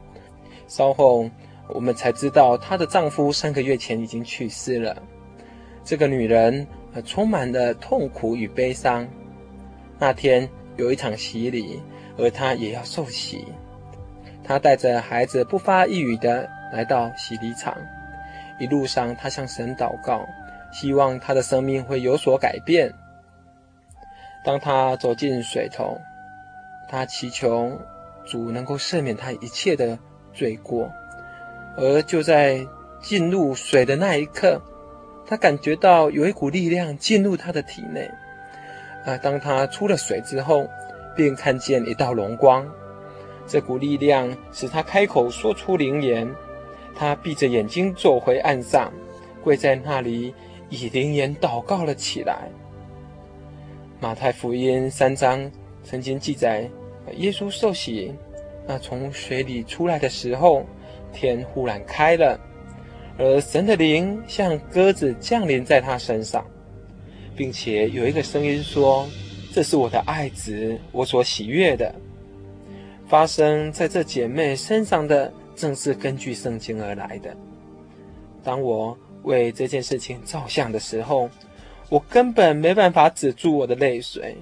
[0.66, 1.30] 稍后，
[1.68, 5.00] 我们才知道她的丈夫三个月前已经去世了。
[5.84, 6.66] 这个女人
[7.04, 9.06] 充满了痛苦与悲伤。
[9.96, 11.80] 那天有一场洗礼，
[12.18, 13.44] 而她也要受洗。
[14.42, 17.72] 她带着孩子不发一语的来到洗礼场。
[18.58, 20.26] 一路上，她向神祷告，
[20.78, 22.92] 希望他的生命会有所改变。
[24.44, 25.98] 当他走进水头，
[26.90, 27.80] 他祈求
[28.26, 29.98] 主能够赦免他一切的
[30.34, 30.90] 罪过。
[31.78, 32.66] 而就在
[33.00, 34.60] 进入水的那一刻，
[35.26, 38.10] 他感觉到有一股力量进入他的体内。
[39.06, 40.68] 啊，当他出了水之后，
[41.16, 42.70] 便看见一道荣光。
[43.46, 46.30] 这股力量使他开口说出灵言。
[46.94, 48.92] 他闭着眼睛走回岸上，
[49.42, 50.34] 跪在那里，
[50.68, 52.48] 以灵言祷告了起来。
[54.00, 55.50] 马太福音三章
[55.82, 56.68] 曾经记载，
[57.16, 58.12] 耶稣受洗，
[58.66, 60.64] 那从水里出来的时候，
[61.12, 62.38] 天忽然开了，
[63.18, 66.44] 而神的灵像鸽子降临在他身上，
[67.34, 69.06] 并且有一个声音说
[69.52, 71.94] ：“这是我的爱子，我所喜悦的。”
[73.08, 77.34] 发生在这姐妹身上的，正是根据圣经而来的。
[78.42, 81.28] 当我为这件事情照相的时候，
[81.88, 84.36] 我根本没办法止住我的泪水，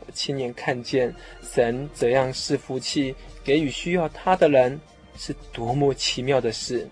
[0.00, 3.14] 我亲眼看见神怎样赐福气
[3.44, 4.80] 给予需要他的人，
[5.16, 6.88] 是多么奇妙的事。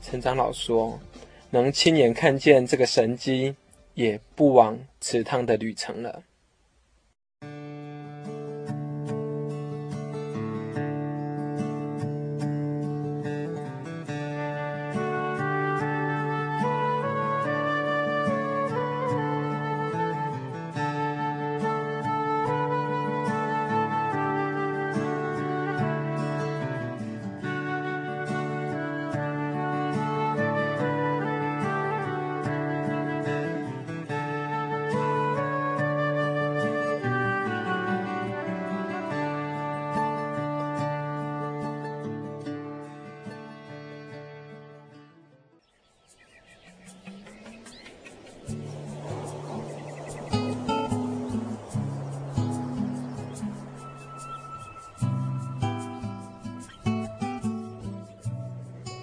[0.00, 0.98] 陈长老说，
[1.50, 3.54] 能亲眼看见这个神机，
[3.94, 6.22] 也不枉此趟的旅程了。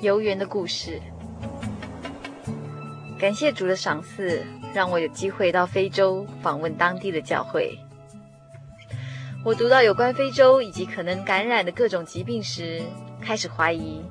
[0.01, 1.01] 游园的故事。
[3.19, 7.77] 感谢主的赏赐，让我有机会到非洲访问当地的教会。
[9.43, 12.81] 我读到有关非洲以及可能感染的各种疾病时，
[13.21, 14.01] 开始怀疑：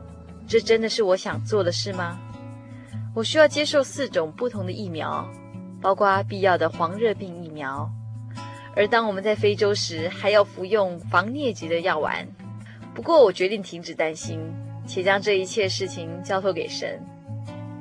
[0.46, 2.18] 这真的是我想做的事吗？
[3.14, 5.26] 我需要接受四种不同的疫苗，
[5.80, 7.90] 包括必要的黄热病疫苗。
[8.76, 12.28] 而当我们在非洲时，还要服用防疟疾的药丸。
[12.94, 14.38] 不过，我决定停止担心，
[14.88, 17.00] 且将这一切事情交托给神。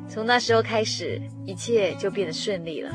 [0.07, 2.91] 从那时候开始，一切就变得顺利了。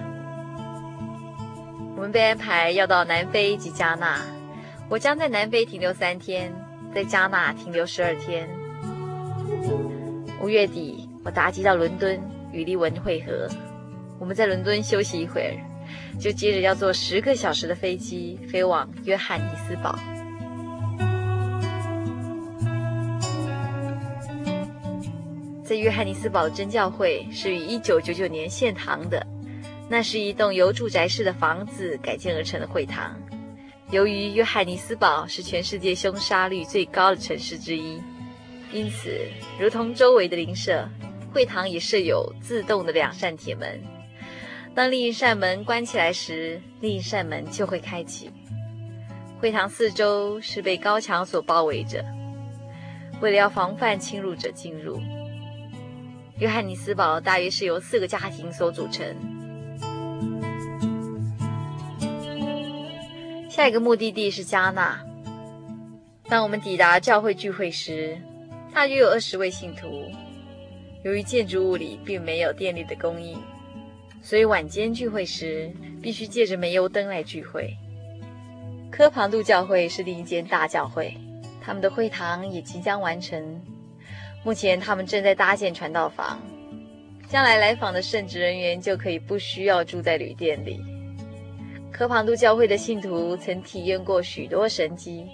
[1.96, 4.20] 我们被安排要到南非及加纳，
[4.88, 6.52] 我将在南非停留三天，
[6.94, 8.48] 在加纳停留十二天。
[10.40, 12.20] 五月底，我搭机到伦敦
[12.52, 13.48] 与利文会合。
[14.18, 15.56] 我们在伦敦休息一会儿。
[16.18, 19.98] 就接着要坐十个小时的飞机飞往约翰尼斯堡。
[25.64, 29.24] 在约翰尼斯堡的真教会是于一九九九年献堂的，
[29.88, 33.16] 那是一栋由住宅式的房子改建而成的会堂。
[33.90, 38.02] 由于约翰尼斯堡是全世界凶杀率最高的城市之一，
[38.72, 39.16] 因此
[39.58, 40.88] 如同周围的邻舍，
[41.32, 43.80] 会堂也设有自动的两扇铁门。
[44.74, 48.30] 当另一扇门关起来时，另一扇门就会开启。
[49.38, 52.04] 会堂四周是被高墙所包围着，
[53.20, 55.00] 为了要防范侵入者进入。
[56.42, 59.06] 约翰尼斯堡大约是由四个家庭所组成。
[63.48, 65.00] 下一个目的地是加纳。
[66.24, 68.18] 当我们抵达教会聚会时，
[68.74, 70.10] 大约有二十位信徒。
[71.04, 73.38] 由于建筑物里并没有电力的供应。
[74.20, 75.70] 所以晚间聚会时，
[76.02, 77.72] 必须借着煤油灯来聚会。
[78.90, 81.16] 科庞杜教会是另一间大教会，
[81.60, 83.62] 他们的会堂也即将完成。
[84.44, 86.40] 目前他们正在搭建传道房，
[87.28, 90.80] 将来来访的圣职人员就可以不需要住在旅店里。
[91.92, 95.26] 科庞都教会的信徒曾体验过许多神迹，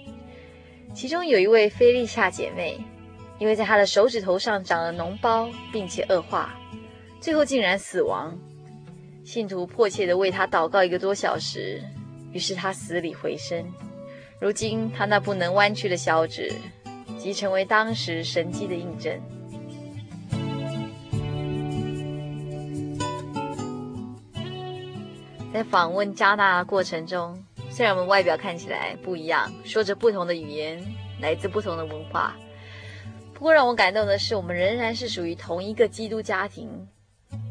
[0.93, 2.77] 其中有一位菲利夏姐妹，
[3.39, 6.53] 因为在她的手指头上长了脓包，并且恶化，
[7.19, 8.37] 最后竟然死亡。
[9.23, 11.81] 信徒迫切地为她祷告一个多小时，
[12.31, 13.65] 于是她死里回生。
[14.39, 16.53] 如今她那不能弯曲的小指，
[17.19, 19.19] 即成为当时神迹的印证。
[25.53, 27.37] 在访问加纳的过程中，
[27.69, 30.81] 虽然我们外表看起来不一样，说着不同的语言，
[31.19, 32.35] 来自不同的文化，
[33.33, 36.69] 不过让我感动的是，我们仍然是属于同一个基督家庭。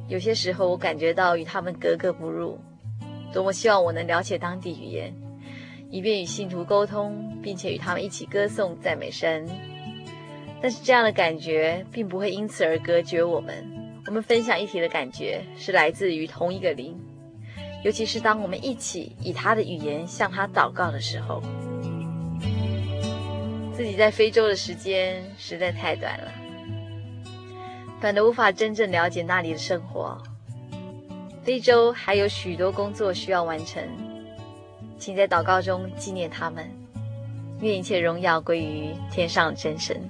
[0.09, 2.59] 有些时候，我感觉到与他们格格不入。
[3.31, 5.14] 多么希望我能了解当地语言，
[5.91, 9.49] 以便与信徒沟通，并且与他们一起歌颂赞美神。
[10.61, 13.64] 但是这样的感觉并不会因此而隔绝我们。
[14.07, 16.99] 我们分享一体的感觉是来自于同一个灵，
[17.84, 21.43] 尤其是当我们一起以他的语言向他祷告的时候。
[23.72, 26.32] 自己在非洲的时间实在太短了。
[28.01, 30.20] 反而无法真正了解那里的生活。
[31.43, 33.82] 非洲还有许多工作需要完成，
[34.99, 36.68] 请在祷告中纪念他们，
[37.61, 40.09] 愿一切荣耀归于天上真神。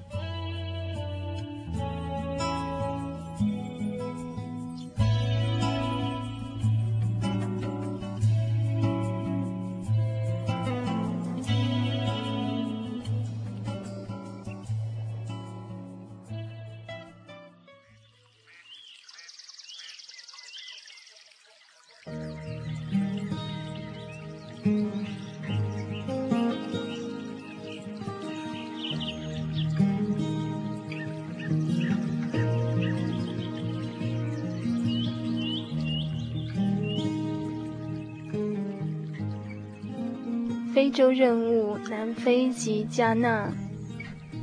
[40.74, 43.52] 非洲任务：南非及加纳。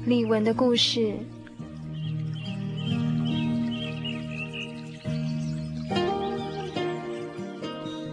[0.05, 1.15] 丽文的故事。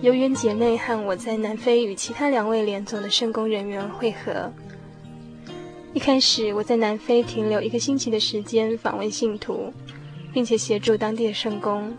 [0.03, 4.53] 游园姐妹和我在南非与其他两位联总的圣工人员会合。
[5.95, 9.73] 一开始，我在南非停留一个星期的时间访问信徒，
[10.33, 11.97] 并且协助当地的圣工。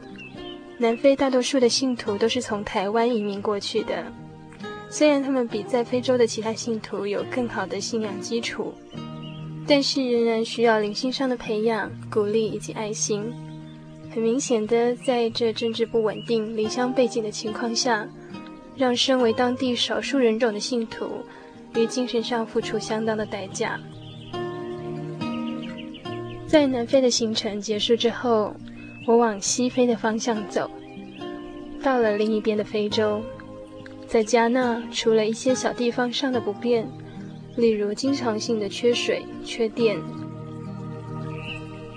[0.77, 4.03] 南非大多数的信徒都是从台湾移民过去的。
[4.89, 8.73] 虽然他们比在非洲的其他信徒有更好的信仰基础，
[9.65, 13.31] 但是仍然需要灵性上的培养、鼓励以及爱心。
[14.13, 18.07] 很明显的，在这政治不稳定、离乡背井的情况下，
[18.77, 21.25] 让身为当地少数人种的信徒
[21.75, 23.79] 于精神上付出相当的代价。
[26.45, 28.53] 在南非的行程结束之后，
[29.07, 30.69] 我往西非的方向走，
[31.81, 33.19] 到了另一边的非洲。
[34.05, 36.87] 在加纳，除了一些小地方上的不便，
[37.55, 39.97] 例如经常性的缺水、缺电。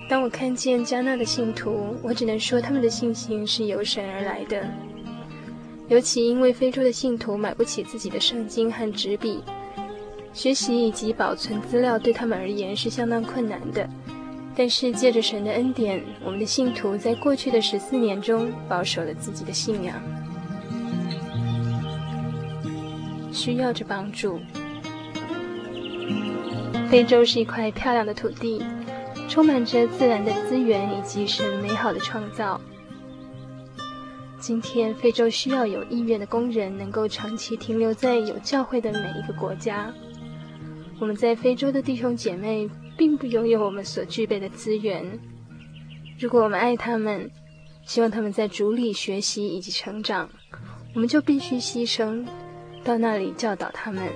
[0.09, 4.65] 当我看见加纳的信徒，我只能说他们的信心是由神而来的。
[5.89, 9.43] 尤其因为非洲的信徒买不起自己的圣经和纸笔，
[10.33, 13.89] 学习以及保存资料对他们而言是相当困难的。
[14.57, 19.95] 但是借着神的恩典，我们的信徒在过去的十四年中保守了自己的信仰。
[23.33, 24.41] 需要着帮助。
[26.89, 28.65] 非洲是一块漂亮的土地，
[29.29, 32.61] 充满着自然的资源以及神美好的创造。
[34.39, 39.93] 今天，非洲需要有意愿的工人，能够长期停留在有教会的每一个国家。
[41.01, 45.19] 我们在非洲的弟兄姐妹，并不拥有我们所具备的资源。
[46.19, 47.31] 如果我们爱他们，
[47.85, 50.31] 希望他们在主里学习以及成长，
[50.95, 52.27] 我们就必须牺牲。
[52.85, 54.09] 到那里教导他们。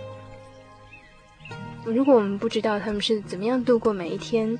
[1.84, 4.56] 如果我们不知道他们是怎么样度过每一天、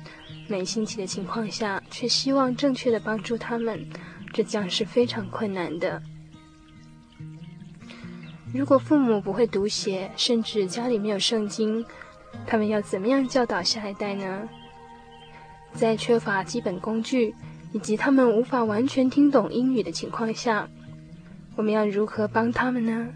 [0.51, 3.87] 每星期的情况下，却希望正确的帮助他们，
[4.33, 6.01] 这将是非常困难的。
[8.53, 11.85] 如果父母不会读写，甚至家里没有圣经，
[12.45, 14.49] 他们要怎么样教导下一代呢？
[15.71, 17.33] 在缺乏基本工具
[17.71, 20.67] 以及他们无法完全听懂英语的情况下，
[21.55, 23.07] 我们要如何帮他们呢？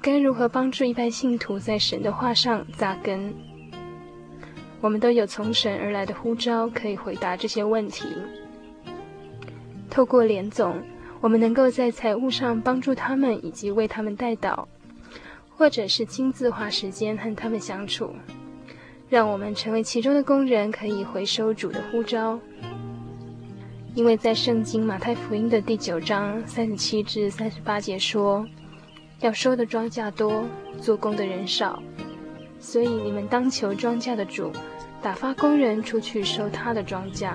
[0.00, 3.34] 该如何帮助一般信徒在神的话上扎根？
[4.80, 8.06] 我们都有从神而来的呼召，可以回答这些问题。
[9.90, 10.80] 透过联总，
[11.20, 14.66] 我们能够在财务上帮助他们，以及为他们代祷，
[15.50, 18.14] 或者是亲自花时间和他们相处，
[19.08, 22.38] 让我们成为其中的工人，可以回收主的呼召。
[23.94, 28.46] 因为在圣经马太福音的第九章三十七至三十八节说。
[29.20, 30.44] 要收的庄稼多，
[30.80, 31.82] 做工的人少，
[32.60, 34.52] 所以你们当求庄稼的主，
[35.00, 37.32] 打发工人出去收他的庄稼。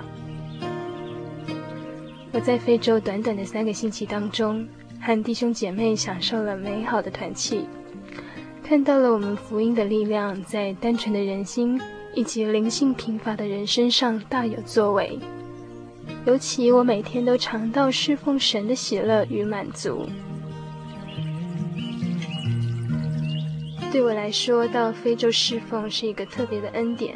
[2.31, 4.67] 我在非洲短短的三个星期当中，
[4.99, 7.65] 和弟兄姐妹享受了美好的团契，
[8.63, 11.79] 看到了我们福音的力量在单纯的人心
[12.15, 15.19] 以及灵性贫乏的人身上大有作为。
[16.25, 20.07] 尤其我每天都尝到侍奉神的喜乐与满足。
[23.93, 27.15] 对我来说，到非洲侍奉是一个特别的恩典。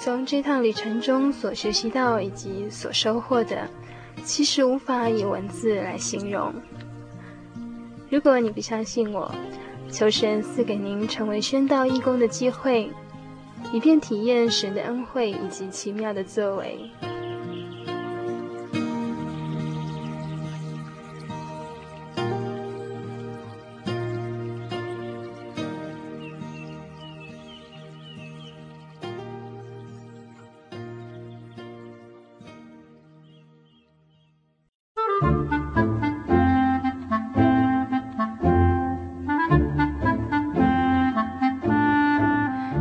[0.00, 3.68] 从这趟旅程中所学习到以及所收获的，
[4.24, 6.50] 其实无法以文字来形容。
[8.08, 9.30] 如果你不相信我，
[9.90, 12.90] 求神赐给您成为宣道义工的机会，
[13.70, 16.90] 以便体验神的恩惠以及奇妙的作为。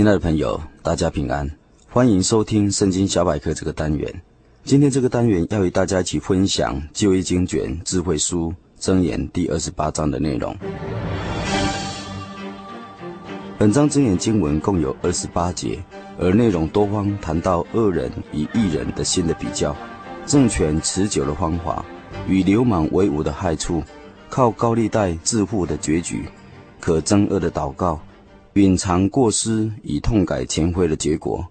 [0.00, 1.46] 亲爱的朋友，大家平安，
[1.90, 4.22] 欢迎收听《圣经小百科》这个单元。
[4.64, 10.56] 今天这个单元要与大家一起分享旧约经卷智慧书箴言第二十八章的内容。
[13.58, 15.78] 本章箴言经文共有二十八节，
[16.18, 19.76] 而内容多方谈到恶人与义人的心的比较，
[20.24, 21.84] 政权持久的方法
[22.26, 23.82] 与流氓为伍的害处，
[24.30, 26.24] 靠高利贷致富的结局，
[26.80, 28.00] 可憎恶的祷告。
[28.54, 31.46] 隐藏过失以痛改前非的结果，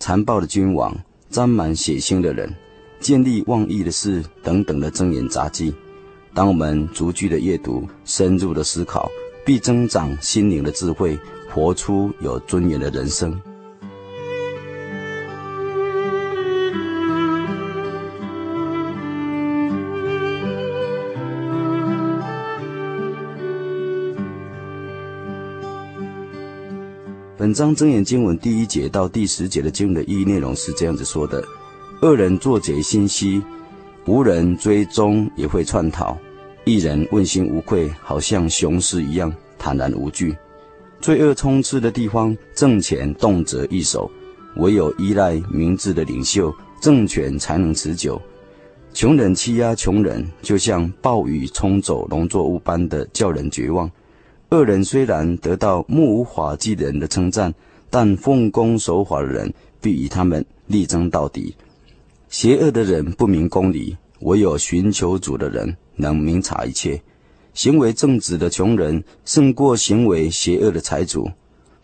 [0.00, 0.92] 残暴的君王，
[1.28, 2.52] 沾满血腥的人，
[2.98, 5.72] 见利忘义的事等等的睁眼杂技。
[6.34, 9.08] 当我们逐句的阅读，深入的思考，
[9.46, 11.16] 必增长心灵的智慧，
[11.48, 13.40] 活出有尊严的人生。
[27.40, 31.42] 本章箴言经文第一节到第十节的经文的意义内容是这样子说的：
[32.02, 33.40] 恶人作贼心虚，
[34.04, 36.14] 无人追踪也会窜逃；
[36.66, 40.36] 一人问心无愧，好像雄狮一样坦然无惧。
[41.00, 44.10] 罪恶充斥的地方，政权动辄易手，
[44.56, 48.20] 唯有依赖明智的领袖，政权才能持久。
[48.92, 53.90] 穷人欺压穷人，就像暴雨冲走农作物般的叫人绝望。
[54.50, 57.54] 恶人虽然得到目无法纪的人的称赞，
[57.88, 61.54] 但奉公守法的人必与他们力争到底。
[62.28, 67.00] 邪恶的人不明公理，唯有寻求主的人能明察一切。
[67.54, 71.30] 行为正直的穷人胜过行为邪恶的财主。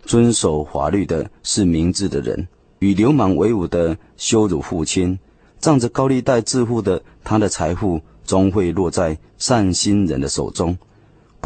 [0.04, 2.48] 遵守法律的是明智的人，
[2.80, 5.16] 与流氓为伍的羞辱父亲。
[5.60, 10.76] 仗着高利贷致富的他的财富终会落在善心人的手中。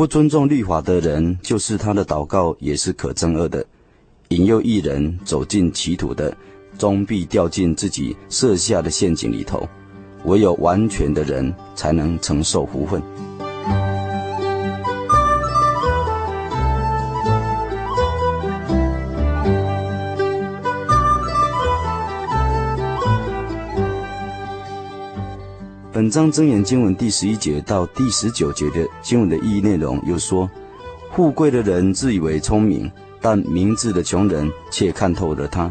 [0.01, 3.62] 不尊重律法的人，就是他的祷告也是可憎恶的；
[4.28, 6.34] 引诱一人走进歧途的，
[6.78, 9.68] 终必掉进自己设下的陷阱里头。
[10.24, 13.03] 唯有完全的人，才能承受福分。
[26.01, 30.48] 本章箴言经文第十一节到第十九节的经文的意义内容，又说：
[31.12, 32.90] 富贵的人自以为聪明，
[33.20, 35.70] 但明智的穷人却看透了他。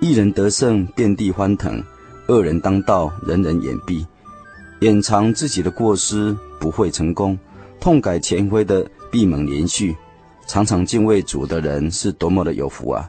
[0.00, 1.80] 一人得胜，遍地欢腾；
[2.26, 4.04] 恶人当道，人人掩蔽。
[4.80, 7.38] 掩藏自己的过失，不会成功；
[7.78, 9.94] 痛改前非的，必蒙怜恤。
[10.48, 13.08] 常常敬畏主的人，是多么的有福啊！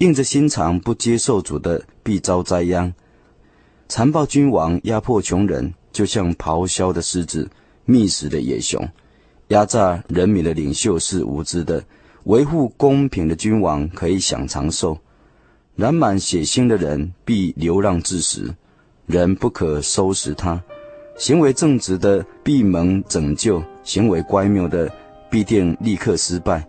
[0.00, 2.92] 硬着心肠不接受主的，必遭灾殃。
[3.90, 7.50] 残暴君王压迫穷人，就像咆哮的狮子、
[7.84, 8.80] 觅食的野熊；
[9.48, 11.82] 压榨人民的领袖是无知的，
[12.22, 14.96] 维护公平的君王可以享长寿。
[15.74, 18.54] 染满血腥的人必流浪至死，
[19.06, 20.62] 人不可收拾他；
[21.18, 24.88] 行为正直的必蒙拯救，行为乖谬的
[25.28, 26.64] 必定立刻失败。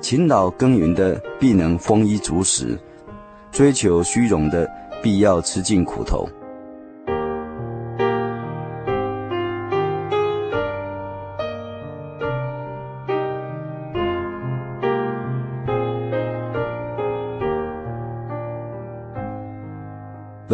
[0.00, 2.76] 勤劳耕耘的必能丰衣足食，
[3.52, 4.68] 追求虚荣的
[5.00, 6.28] 必要吃尽苦头。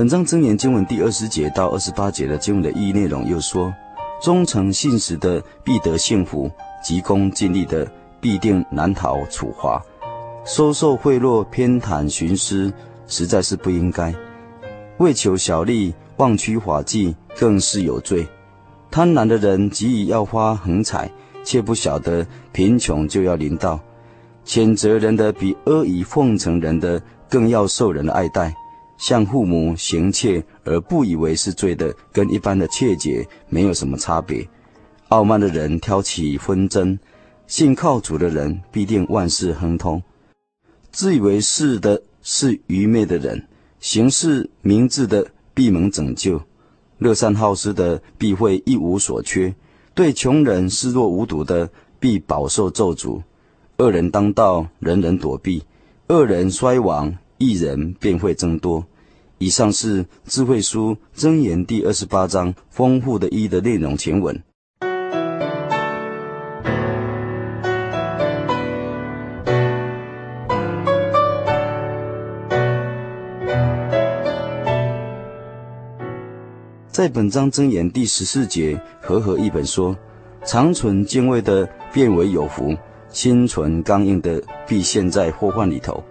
[0.04, 3.72] 本章箴言经文第二十节到二十八节的经文的意义内容又说：
[4.20, 6.50] 忠诚信实的必得幸福，
[6.82, 7.90] 急功近利的
[8.20, 9.82] 必定难逃处罚。
[10.44, 12.70] 收受贿赂、偏袒徇私，
[13.06, 14.14] 实在是不应该。
[14.98, 18.28] 为求小利、妄取法纪，更是有罪。
[18.90, 21.10] 贪婪的人急于要发横财，
[21.42, 23.80] 却不晓得贫穷就要临到。
[24.44, 28.54] 谴责人的比阿谀奉承人的更要受人的爱戴。
[29.04, 34.48] 向父母行窃而不以为是罪的，跟一般的窃贼没有什么差别。
[35.08, 36.98] 傲慢的人挑起纷争，
[37.46, 40.02] 信靠主的人必定万事亨通。
[40.90, 43.46] 自以为是的是愚昧的人，
[43.78, 46.40] 行事明智的必蒙拯救。
[46.96, 49.54] 乐善好施的必会一无所缺，
[49.92, 51.68] 对穷人视若无睹的
[52.00, 53.20] 必饱受咒诅。
[53.76, 55.60] 恶人当道，人人躲避；
[56.08, 57.14] 恶人衰亡。
[57.36, 58.86] 义人便会增多。
[59.44, 64.42] 以上是智慧书箴言第二十八章丰富的一的内容全文。
[76.88, 79.94] 在本章箴言第十四节，和合一本说：
[80.46, 82.74] 长存敬畏的，变为有福；
[83.10, 86.02] 心存刚硬的，必陷在祸患里头。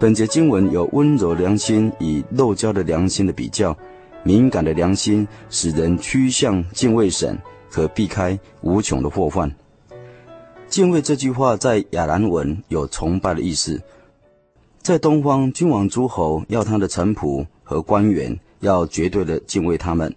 [0.00, 3.76] 本节经文有温柔良心与肉焦的良心的比较，
[4.22, 7.38] 敏感的良心使人趋向敬畏神，
[7.70, 9.54] 可避开无穷的祸患。
[10.70, 13.78] 敬畏这句话在亚兰文有崇拜的意思，
[14.80, 20.16] 在东方君王诸侯要他的臣仆和官员要绝对的敬畏他们，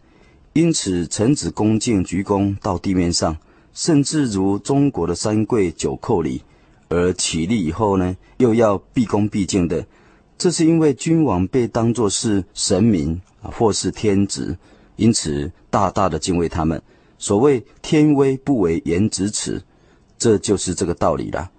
[0.54, 3.36] 因此臣子恭敬鞠躬到地面上，
[3.74, 6.42] 甚至如中国的三跪九叩礼。
[6.94, 9.84] 而起立以后呢，又要毕恭毕敬的，
[10.38, 14.56] 这是因为君王被当作是神明，或是天子，
[14.96, 16.80] 因此大大的敬畏他们。
[17.18, 19.62] 所谓天威不为颜值耻，
[20.18, 21.50] 这就是这个道理了。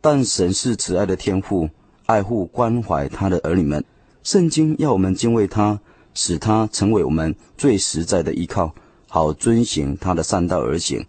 [0.00, 1.70] 但神是慈爱的天父，
[2.04, 3.82] 爱护关怀他的儿女们。
[4.22, 5.80] 圣经要我们敬畏他，
[6.12, 8.74] 使他成为我们最实在的依靠，
[9.08, 11.06] 好遵行他的善道而行。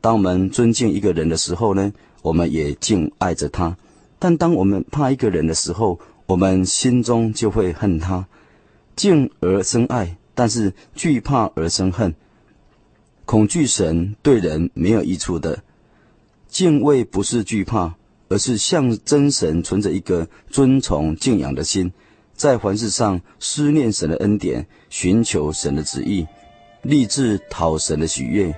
[0.00, 1.92] 当我们尊敬一个人的时候呢，
[2.22, 3.76] 我们也敬爱着他，
[4.18, 8.26] 但当我们怕一个人的时候，我们心中就会恨他。
[8.94, 12.14] 敬而生爱，但是惧怕而生恨。
[13.24, 15.62] 恐惧神对人没有益处的。
[16.48, 17.94] 敬畏不是惧怕，
[18.28, 21.90] 而是向真神存着一个尊崇敬仰的心，
[22.34, 26.26] 在凡事上思念神的恩典，寻求神的旨意，
[26.82, 28.54] 立志讨神的喜悦。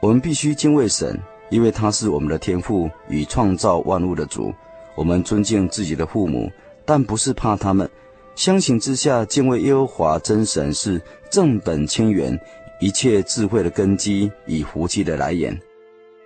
[0.00, 1.18] 我们必须敬畏神，
[1.50, 4.52] 因为他是我们的天父与创造万物的主。
[4.94, 6.50] 我们尊敬自己的父母，
[6.84, 7.88] 但不是怕他们。
[8.34, 12.38] 相形之下，敬畏耶和华真神是正本清源，
[12.80, 15.58] 一切智慧的根基与福气的来源。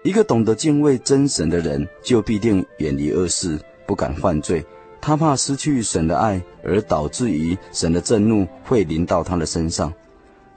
[0.02, 4.64] 一个懂得敬畏真神的人，就必定远离恶事，不敢犯罪。
[5.00, 9.92] 他怕失去神的爱，而导致于神的震怒会临到他的身上。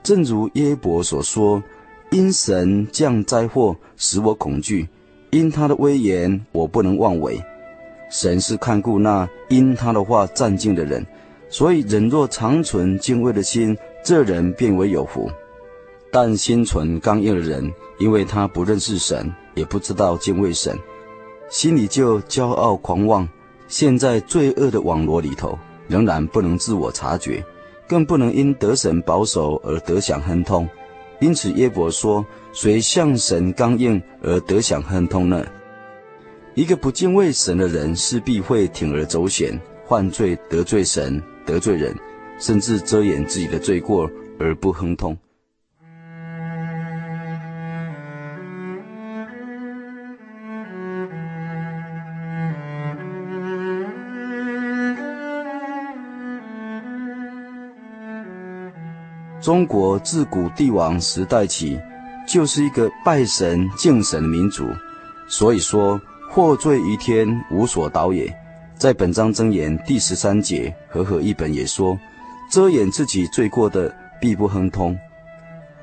[0.02, 1.62] 正如耶伯所说
[2.10, 4.86] ：“因神降灾祸，使我恐惧；
[5.30, 7.42] 因他的威严，我不能妄为。”
[8.10, 11.06] 神是看顾那因他的话战兢的人，
[11.50, 15.30] 所以人若长存敬畏的心，这人便为有福。
[16.10, 20.74] 但心存刚硬的人，因为他不认识神，也不知道敬畏神，
[21.50, 23.28] 心里就骄傲狂妄，
[23.68, 27.44] 陷在罪恶的网罗里头，仍然不能自我察觉，
[27.86, 30.66] 更不能因得神保守而得享亨通。
[31.20, 35.44] 因此耶伯说：“谁向神刚硬而得享亨通呢？”
[36.54, 41.94] 一个不敬畏神的人，势必会铤而走险，犯罪得罪神、得罪人，
[42.38, 45.16] 甚至遮掩自己的罪过而不亨通。
[59.48, 61.80] 中国自古帝王时代起，
[62.26, 64.66] 就是一个拜神敬神的民族，
[65.26, 65.98] 所以说
[66.30, 68.30] 获罪于天，无所导也。
[68.76, 71.98] 在本章箴言第十三节，和合译本也说：
[72.50, 73.90] 遮掩自己罪过的，
[74.20, 74.94] 必不亨通；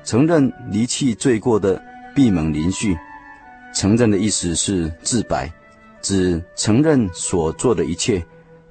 [0.04, 1.82] 承认离弃罪过的，
[2.14, 2.96] 必蒙怜恤。
[3.74, 5.52] 承认的意思是自白，
[6.00, 8.24] 指承认所做的一切。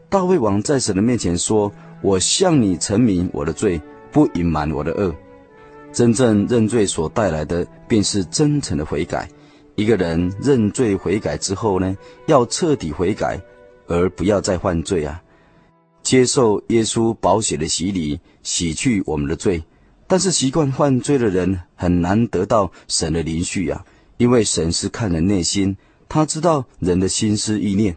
[0.08, 1.70] 大卫王在神的面前说
[2.00, 3.78] ：“我向你陈明我的罪。”
[4.16, 5.13] 不隐瞒我的恶，
[5.91, 9.28] 真正认罪所带来的，便是真诚的悔改。
[9.76, 13.38] 一个人认罪悔改之后呢，要彻底悔改，
[13.88, 15.22] 而不要再犯罪啊！
[16.01, 19.61] 接受耶稣宝血的洗礼，洗去我们的罪。
[20.07, 23.84] 但是习惯犯罪的人很难得到神的怜恤啊，
[24.16, 25.76] 因为神是看人内心，
[26.07, 27.93] 他知道人的心思意念。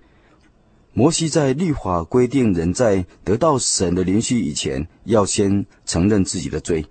[0.98, 6.84] 摩西在律法规定，人在得到神的怜恤以前，要先承认自己的罪。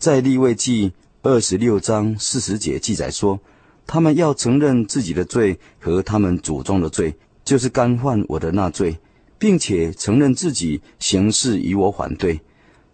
[0.00, 0.90] 在利未记
[1.22, 3.38] 二十六章四十节记载说，
[3.86, 8.98] 他们要承认自己的罪和他们祖宗的罪，就是干犯我的那罪，
[9.38, 12.40] 并且承认自己行事与我反对。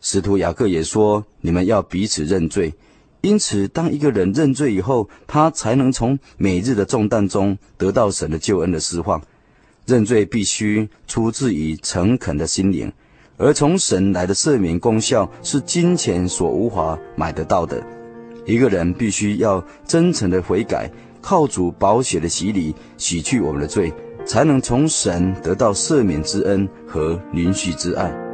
[0.02, 2.74] 使徒雅各也说，你们要彼此认罪。
[3.22, 9.22] 因此，当一个人认罪以后，他才能从每日的重担中得到神的救恩的释放。
[9.88, 12.92] 认罪必须出自于诚恳的心灵，
[13.38, 17.82] 而从神来的赦免功效是金钱所无法买得到的。
[18.44, 20.90] 一个人必须要真诚的悔改，
[21.22, 23.90] 靠主宝血的洗礼洗去我们的罪，
[24.26, 28.27] 才能从神得到赦免之恩和允许之爱。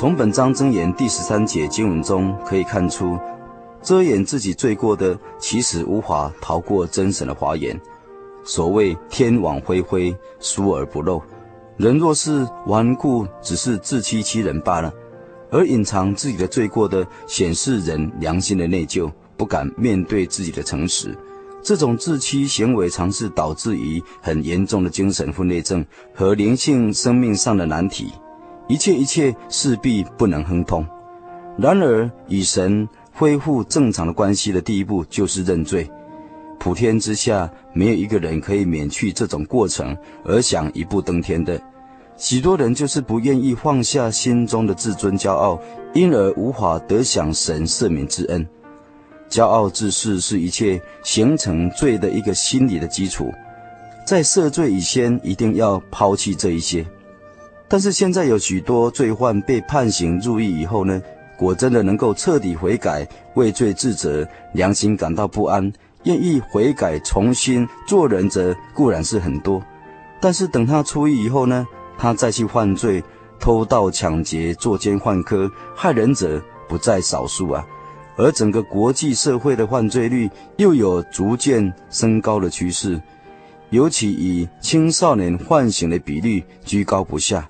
[0.00, 3.18] 从本章箴言第十三节经文中可以看出，
[3.82, 7.78] 遮掩自己罪过的，其实无法逃过真神的华严。
[8.42, 11.22] 所谓天网恢恢，疏而不漏。
[11.76, 14.90] 人若是顽固，只是自欺欺人罢了。
[15.50, 21.14] 而隐藏自己的罪过的，显示人良心的内疚，不敢面对自己的诚实。
[21.62, 25.84] 这种自欺行为，常是导致于很严重的精神分裂症
[26.14, 28.10] 和灵性生命上的难题。
[28.70, 30.86] 一切一切势必不能亨通。
[31.58, 35.90] 然而，与神恢复正常的关系的第一步就是认罪。
[36.60, 41.60] 普天之下，没有一个人可以免去这种过程而想一步登天的。
[42.16, 45.60] 许多人就是不愿意放下心中的自尊骄傲，
[45.92, 48.46] 因而无法得享神赦免之恩。
[49.28, 53.32] 骄傲自恃是一切形成罪的一个心理的基础。
[54.06, 56.86] 在赦罪以前，一定要抛弃这一些。
[57.70, 61.00] 但是现在有许多罪犯被判刑入狱以后呢，
[61.38, 69.62] 果真的能够彻底悔改、畏罪自责、良心感到不安、愿意悔改、重新做人者固然是很多。
[70.20, 71.64] 但是等他出狱以后呢，
[71.96, 73.00] 他再去犯罪，
[73.38, 77.64] 偷盗抢劫、作奸犯科、害人者不在少数啊。
[78.16, 83.00] 而整个国际社会的犯罪率又有逐渐升高的趋势，
[83.70, 87.48] 尤其以青少年犯行的比例居高不下。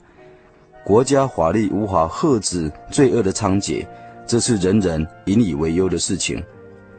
[0.84, 3.86] 国家法律无法遏止罪恶的猖獗，
[4.26, 6.42] 这是人人引以为忧的事情。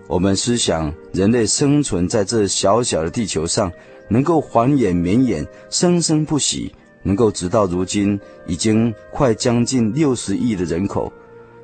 [0.08, 3.72] 我们思想，人类生存在这小小的地球上，
[4.10, 11.12] 能够繁衍绵延、生生不息，能够直到如今，已经快将近六十亿的人口。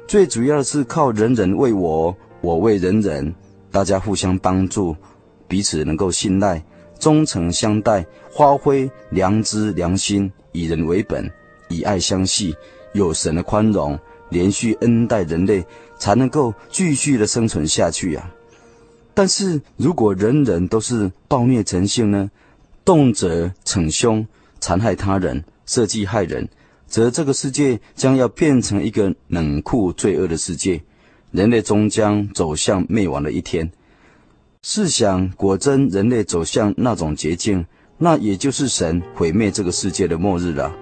[0.07, 3.33] 最主要的是靠人人为我，我为人人，
[3.69, 4.95] 大家互相帮助，
[5.47, 6.63] 彼此能够信赖，
[6.97, 11.29] 忠诚相待，发挥良知良心，以人为本，
[11.69, 12.55] 以爱相系，
[12.93, 13.97] 有神的宽容，
[14.29, 15.65] 连续恩待人类，
[15.97, 18.33] 才能够继续的生存下去呀、啊。
[19.13, 22.29] 但是如果人人都是暴虐成性呢？
[22.85, 24.25] 动辄逞凶，
[24.59, 26.47] 残害他人，设计害人。
[26.87, 30.81] 则这个世界将要变成一个冷酷罪恶的世界，
[31.31, 33.69] 人类终将走向灭亡的一天。
[34.61, 37.65] 试想，果真人类走向那种捷径，
[37.97, 40.73] 那也就是神毁灭这个世界的末日了。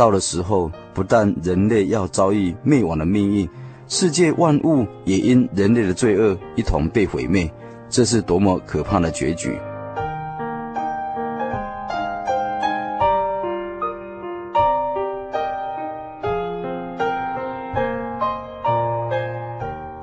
[0.00, 3.46] 到的时候，不但人类要遭遇灭亡的命运，
[3.86, 7.52] 世界万物也因人类的罪恶一同被毁灭，
[7.90, 9.54] 这是多么可怕的结局！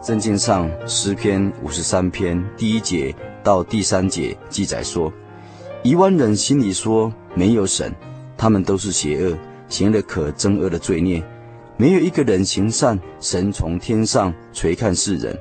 [0.03, 3.11] 圣经上诗篇五十三篇第一节
[3.43, 5.11] 到第三节记载说：
[5.81, 7.91] 一万人心里说没有神，
[8.37, 9.35] 他们都是邪恶，
[9.67, 11.23] 行了可憎恶的罪孽，
[11.77, 12.99] 没有一个人行善。
[13.19, 15.37] 神从天上垂看世人，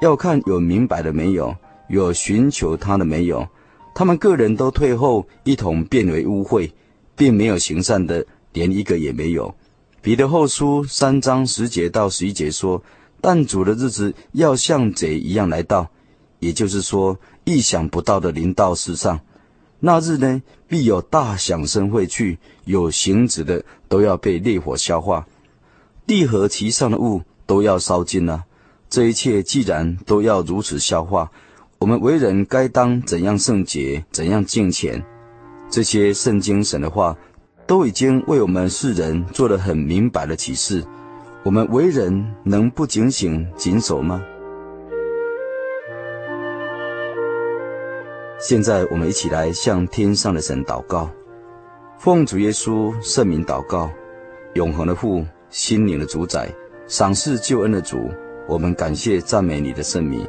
[0.00, 1.54] 要看有明白的没有，
[1.88, 3.46] 有寻求他的没有。
[3.94, 6.70] 他们个人都退后，一同变为污秽，
[7.16, 9.54] 并没有行善的，连一个也没有。
[10.00, 12.82] 彼得后书三章十节到十一节说。
[13.20, 15.90] 但主的日子要像贼一样来到，
[16.38, 19.18] 也就是说，意想不到的临到世上。
[19.80, 22.38] 那日呢，必有大响声会去，
[22.68, 25.26] 有形质的都要被烈火消化，
[26.06, 28.44] 地和其上的物都要烧尽了。
[28.90, 31.30] 这一切既然都要如此消化，
[31.78, 35.02] 我们为人该当怎样圣洁，怎样敬虔？
[35.70, 37.16] 这些圣经神的话，
[37.66, 40.84] 都已经为我们世人做了很明白的启示。
[41.44, 44.22] 我们为人能不警醒谨守吗？
[48.38, 51.10] 现在我们一起来向天上的神祷告，
[51.98, 53.90] 奉主耶稣圣名祷告，
[54.54, 56.48] 永恒的父，心灵的主宰，
[56.86, 58.08] 赏赐救恩的主，
[58.46, 60.24] 我们感谢赞美你的圣名，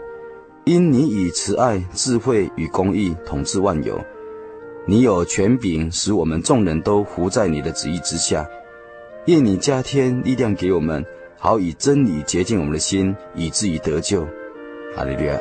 [0.66, 4.04] 因你以慈爱、智慧与公义统治万有，
[4.88, 8.44] 你有权柄使我们众人都服在你的旨意之下。
[9.28, 11.06] 愿你加添力量给我们，
[11.38, 14.28] 好以真理洁净我们的心，以至于得救。
[14.96, 15.40] 哈利路亚，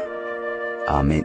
[0.89, 1.24] 阿门。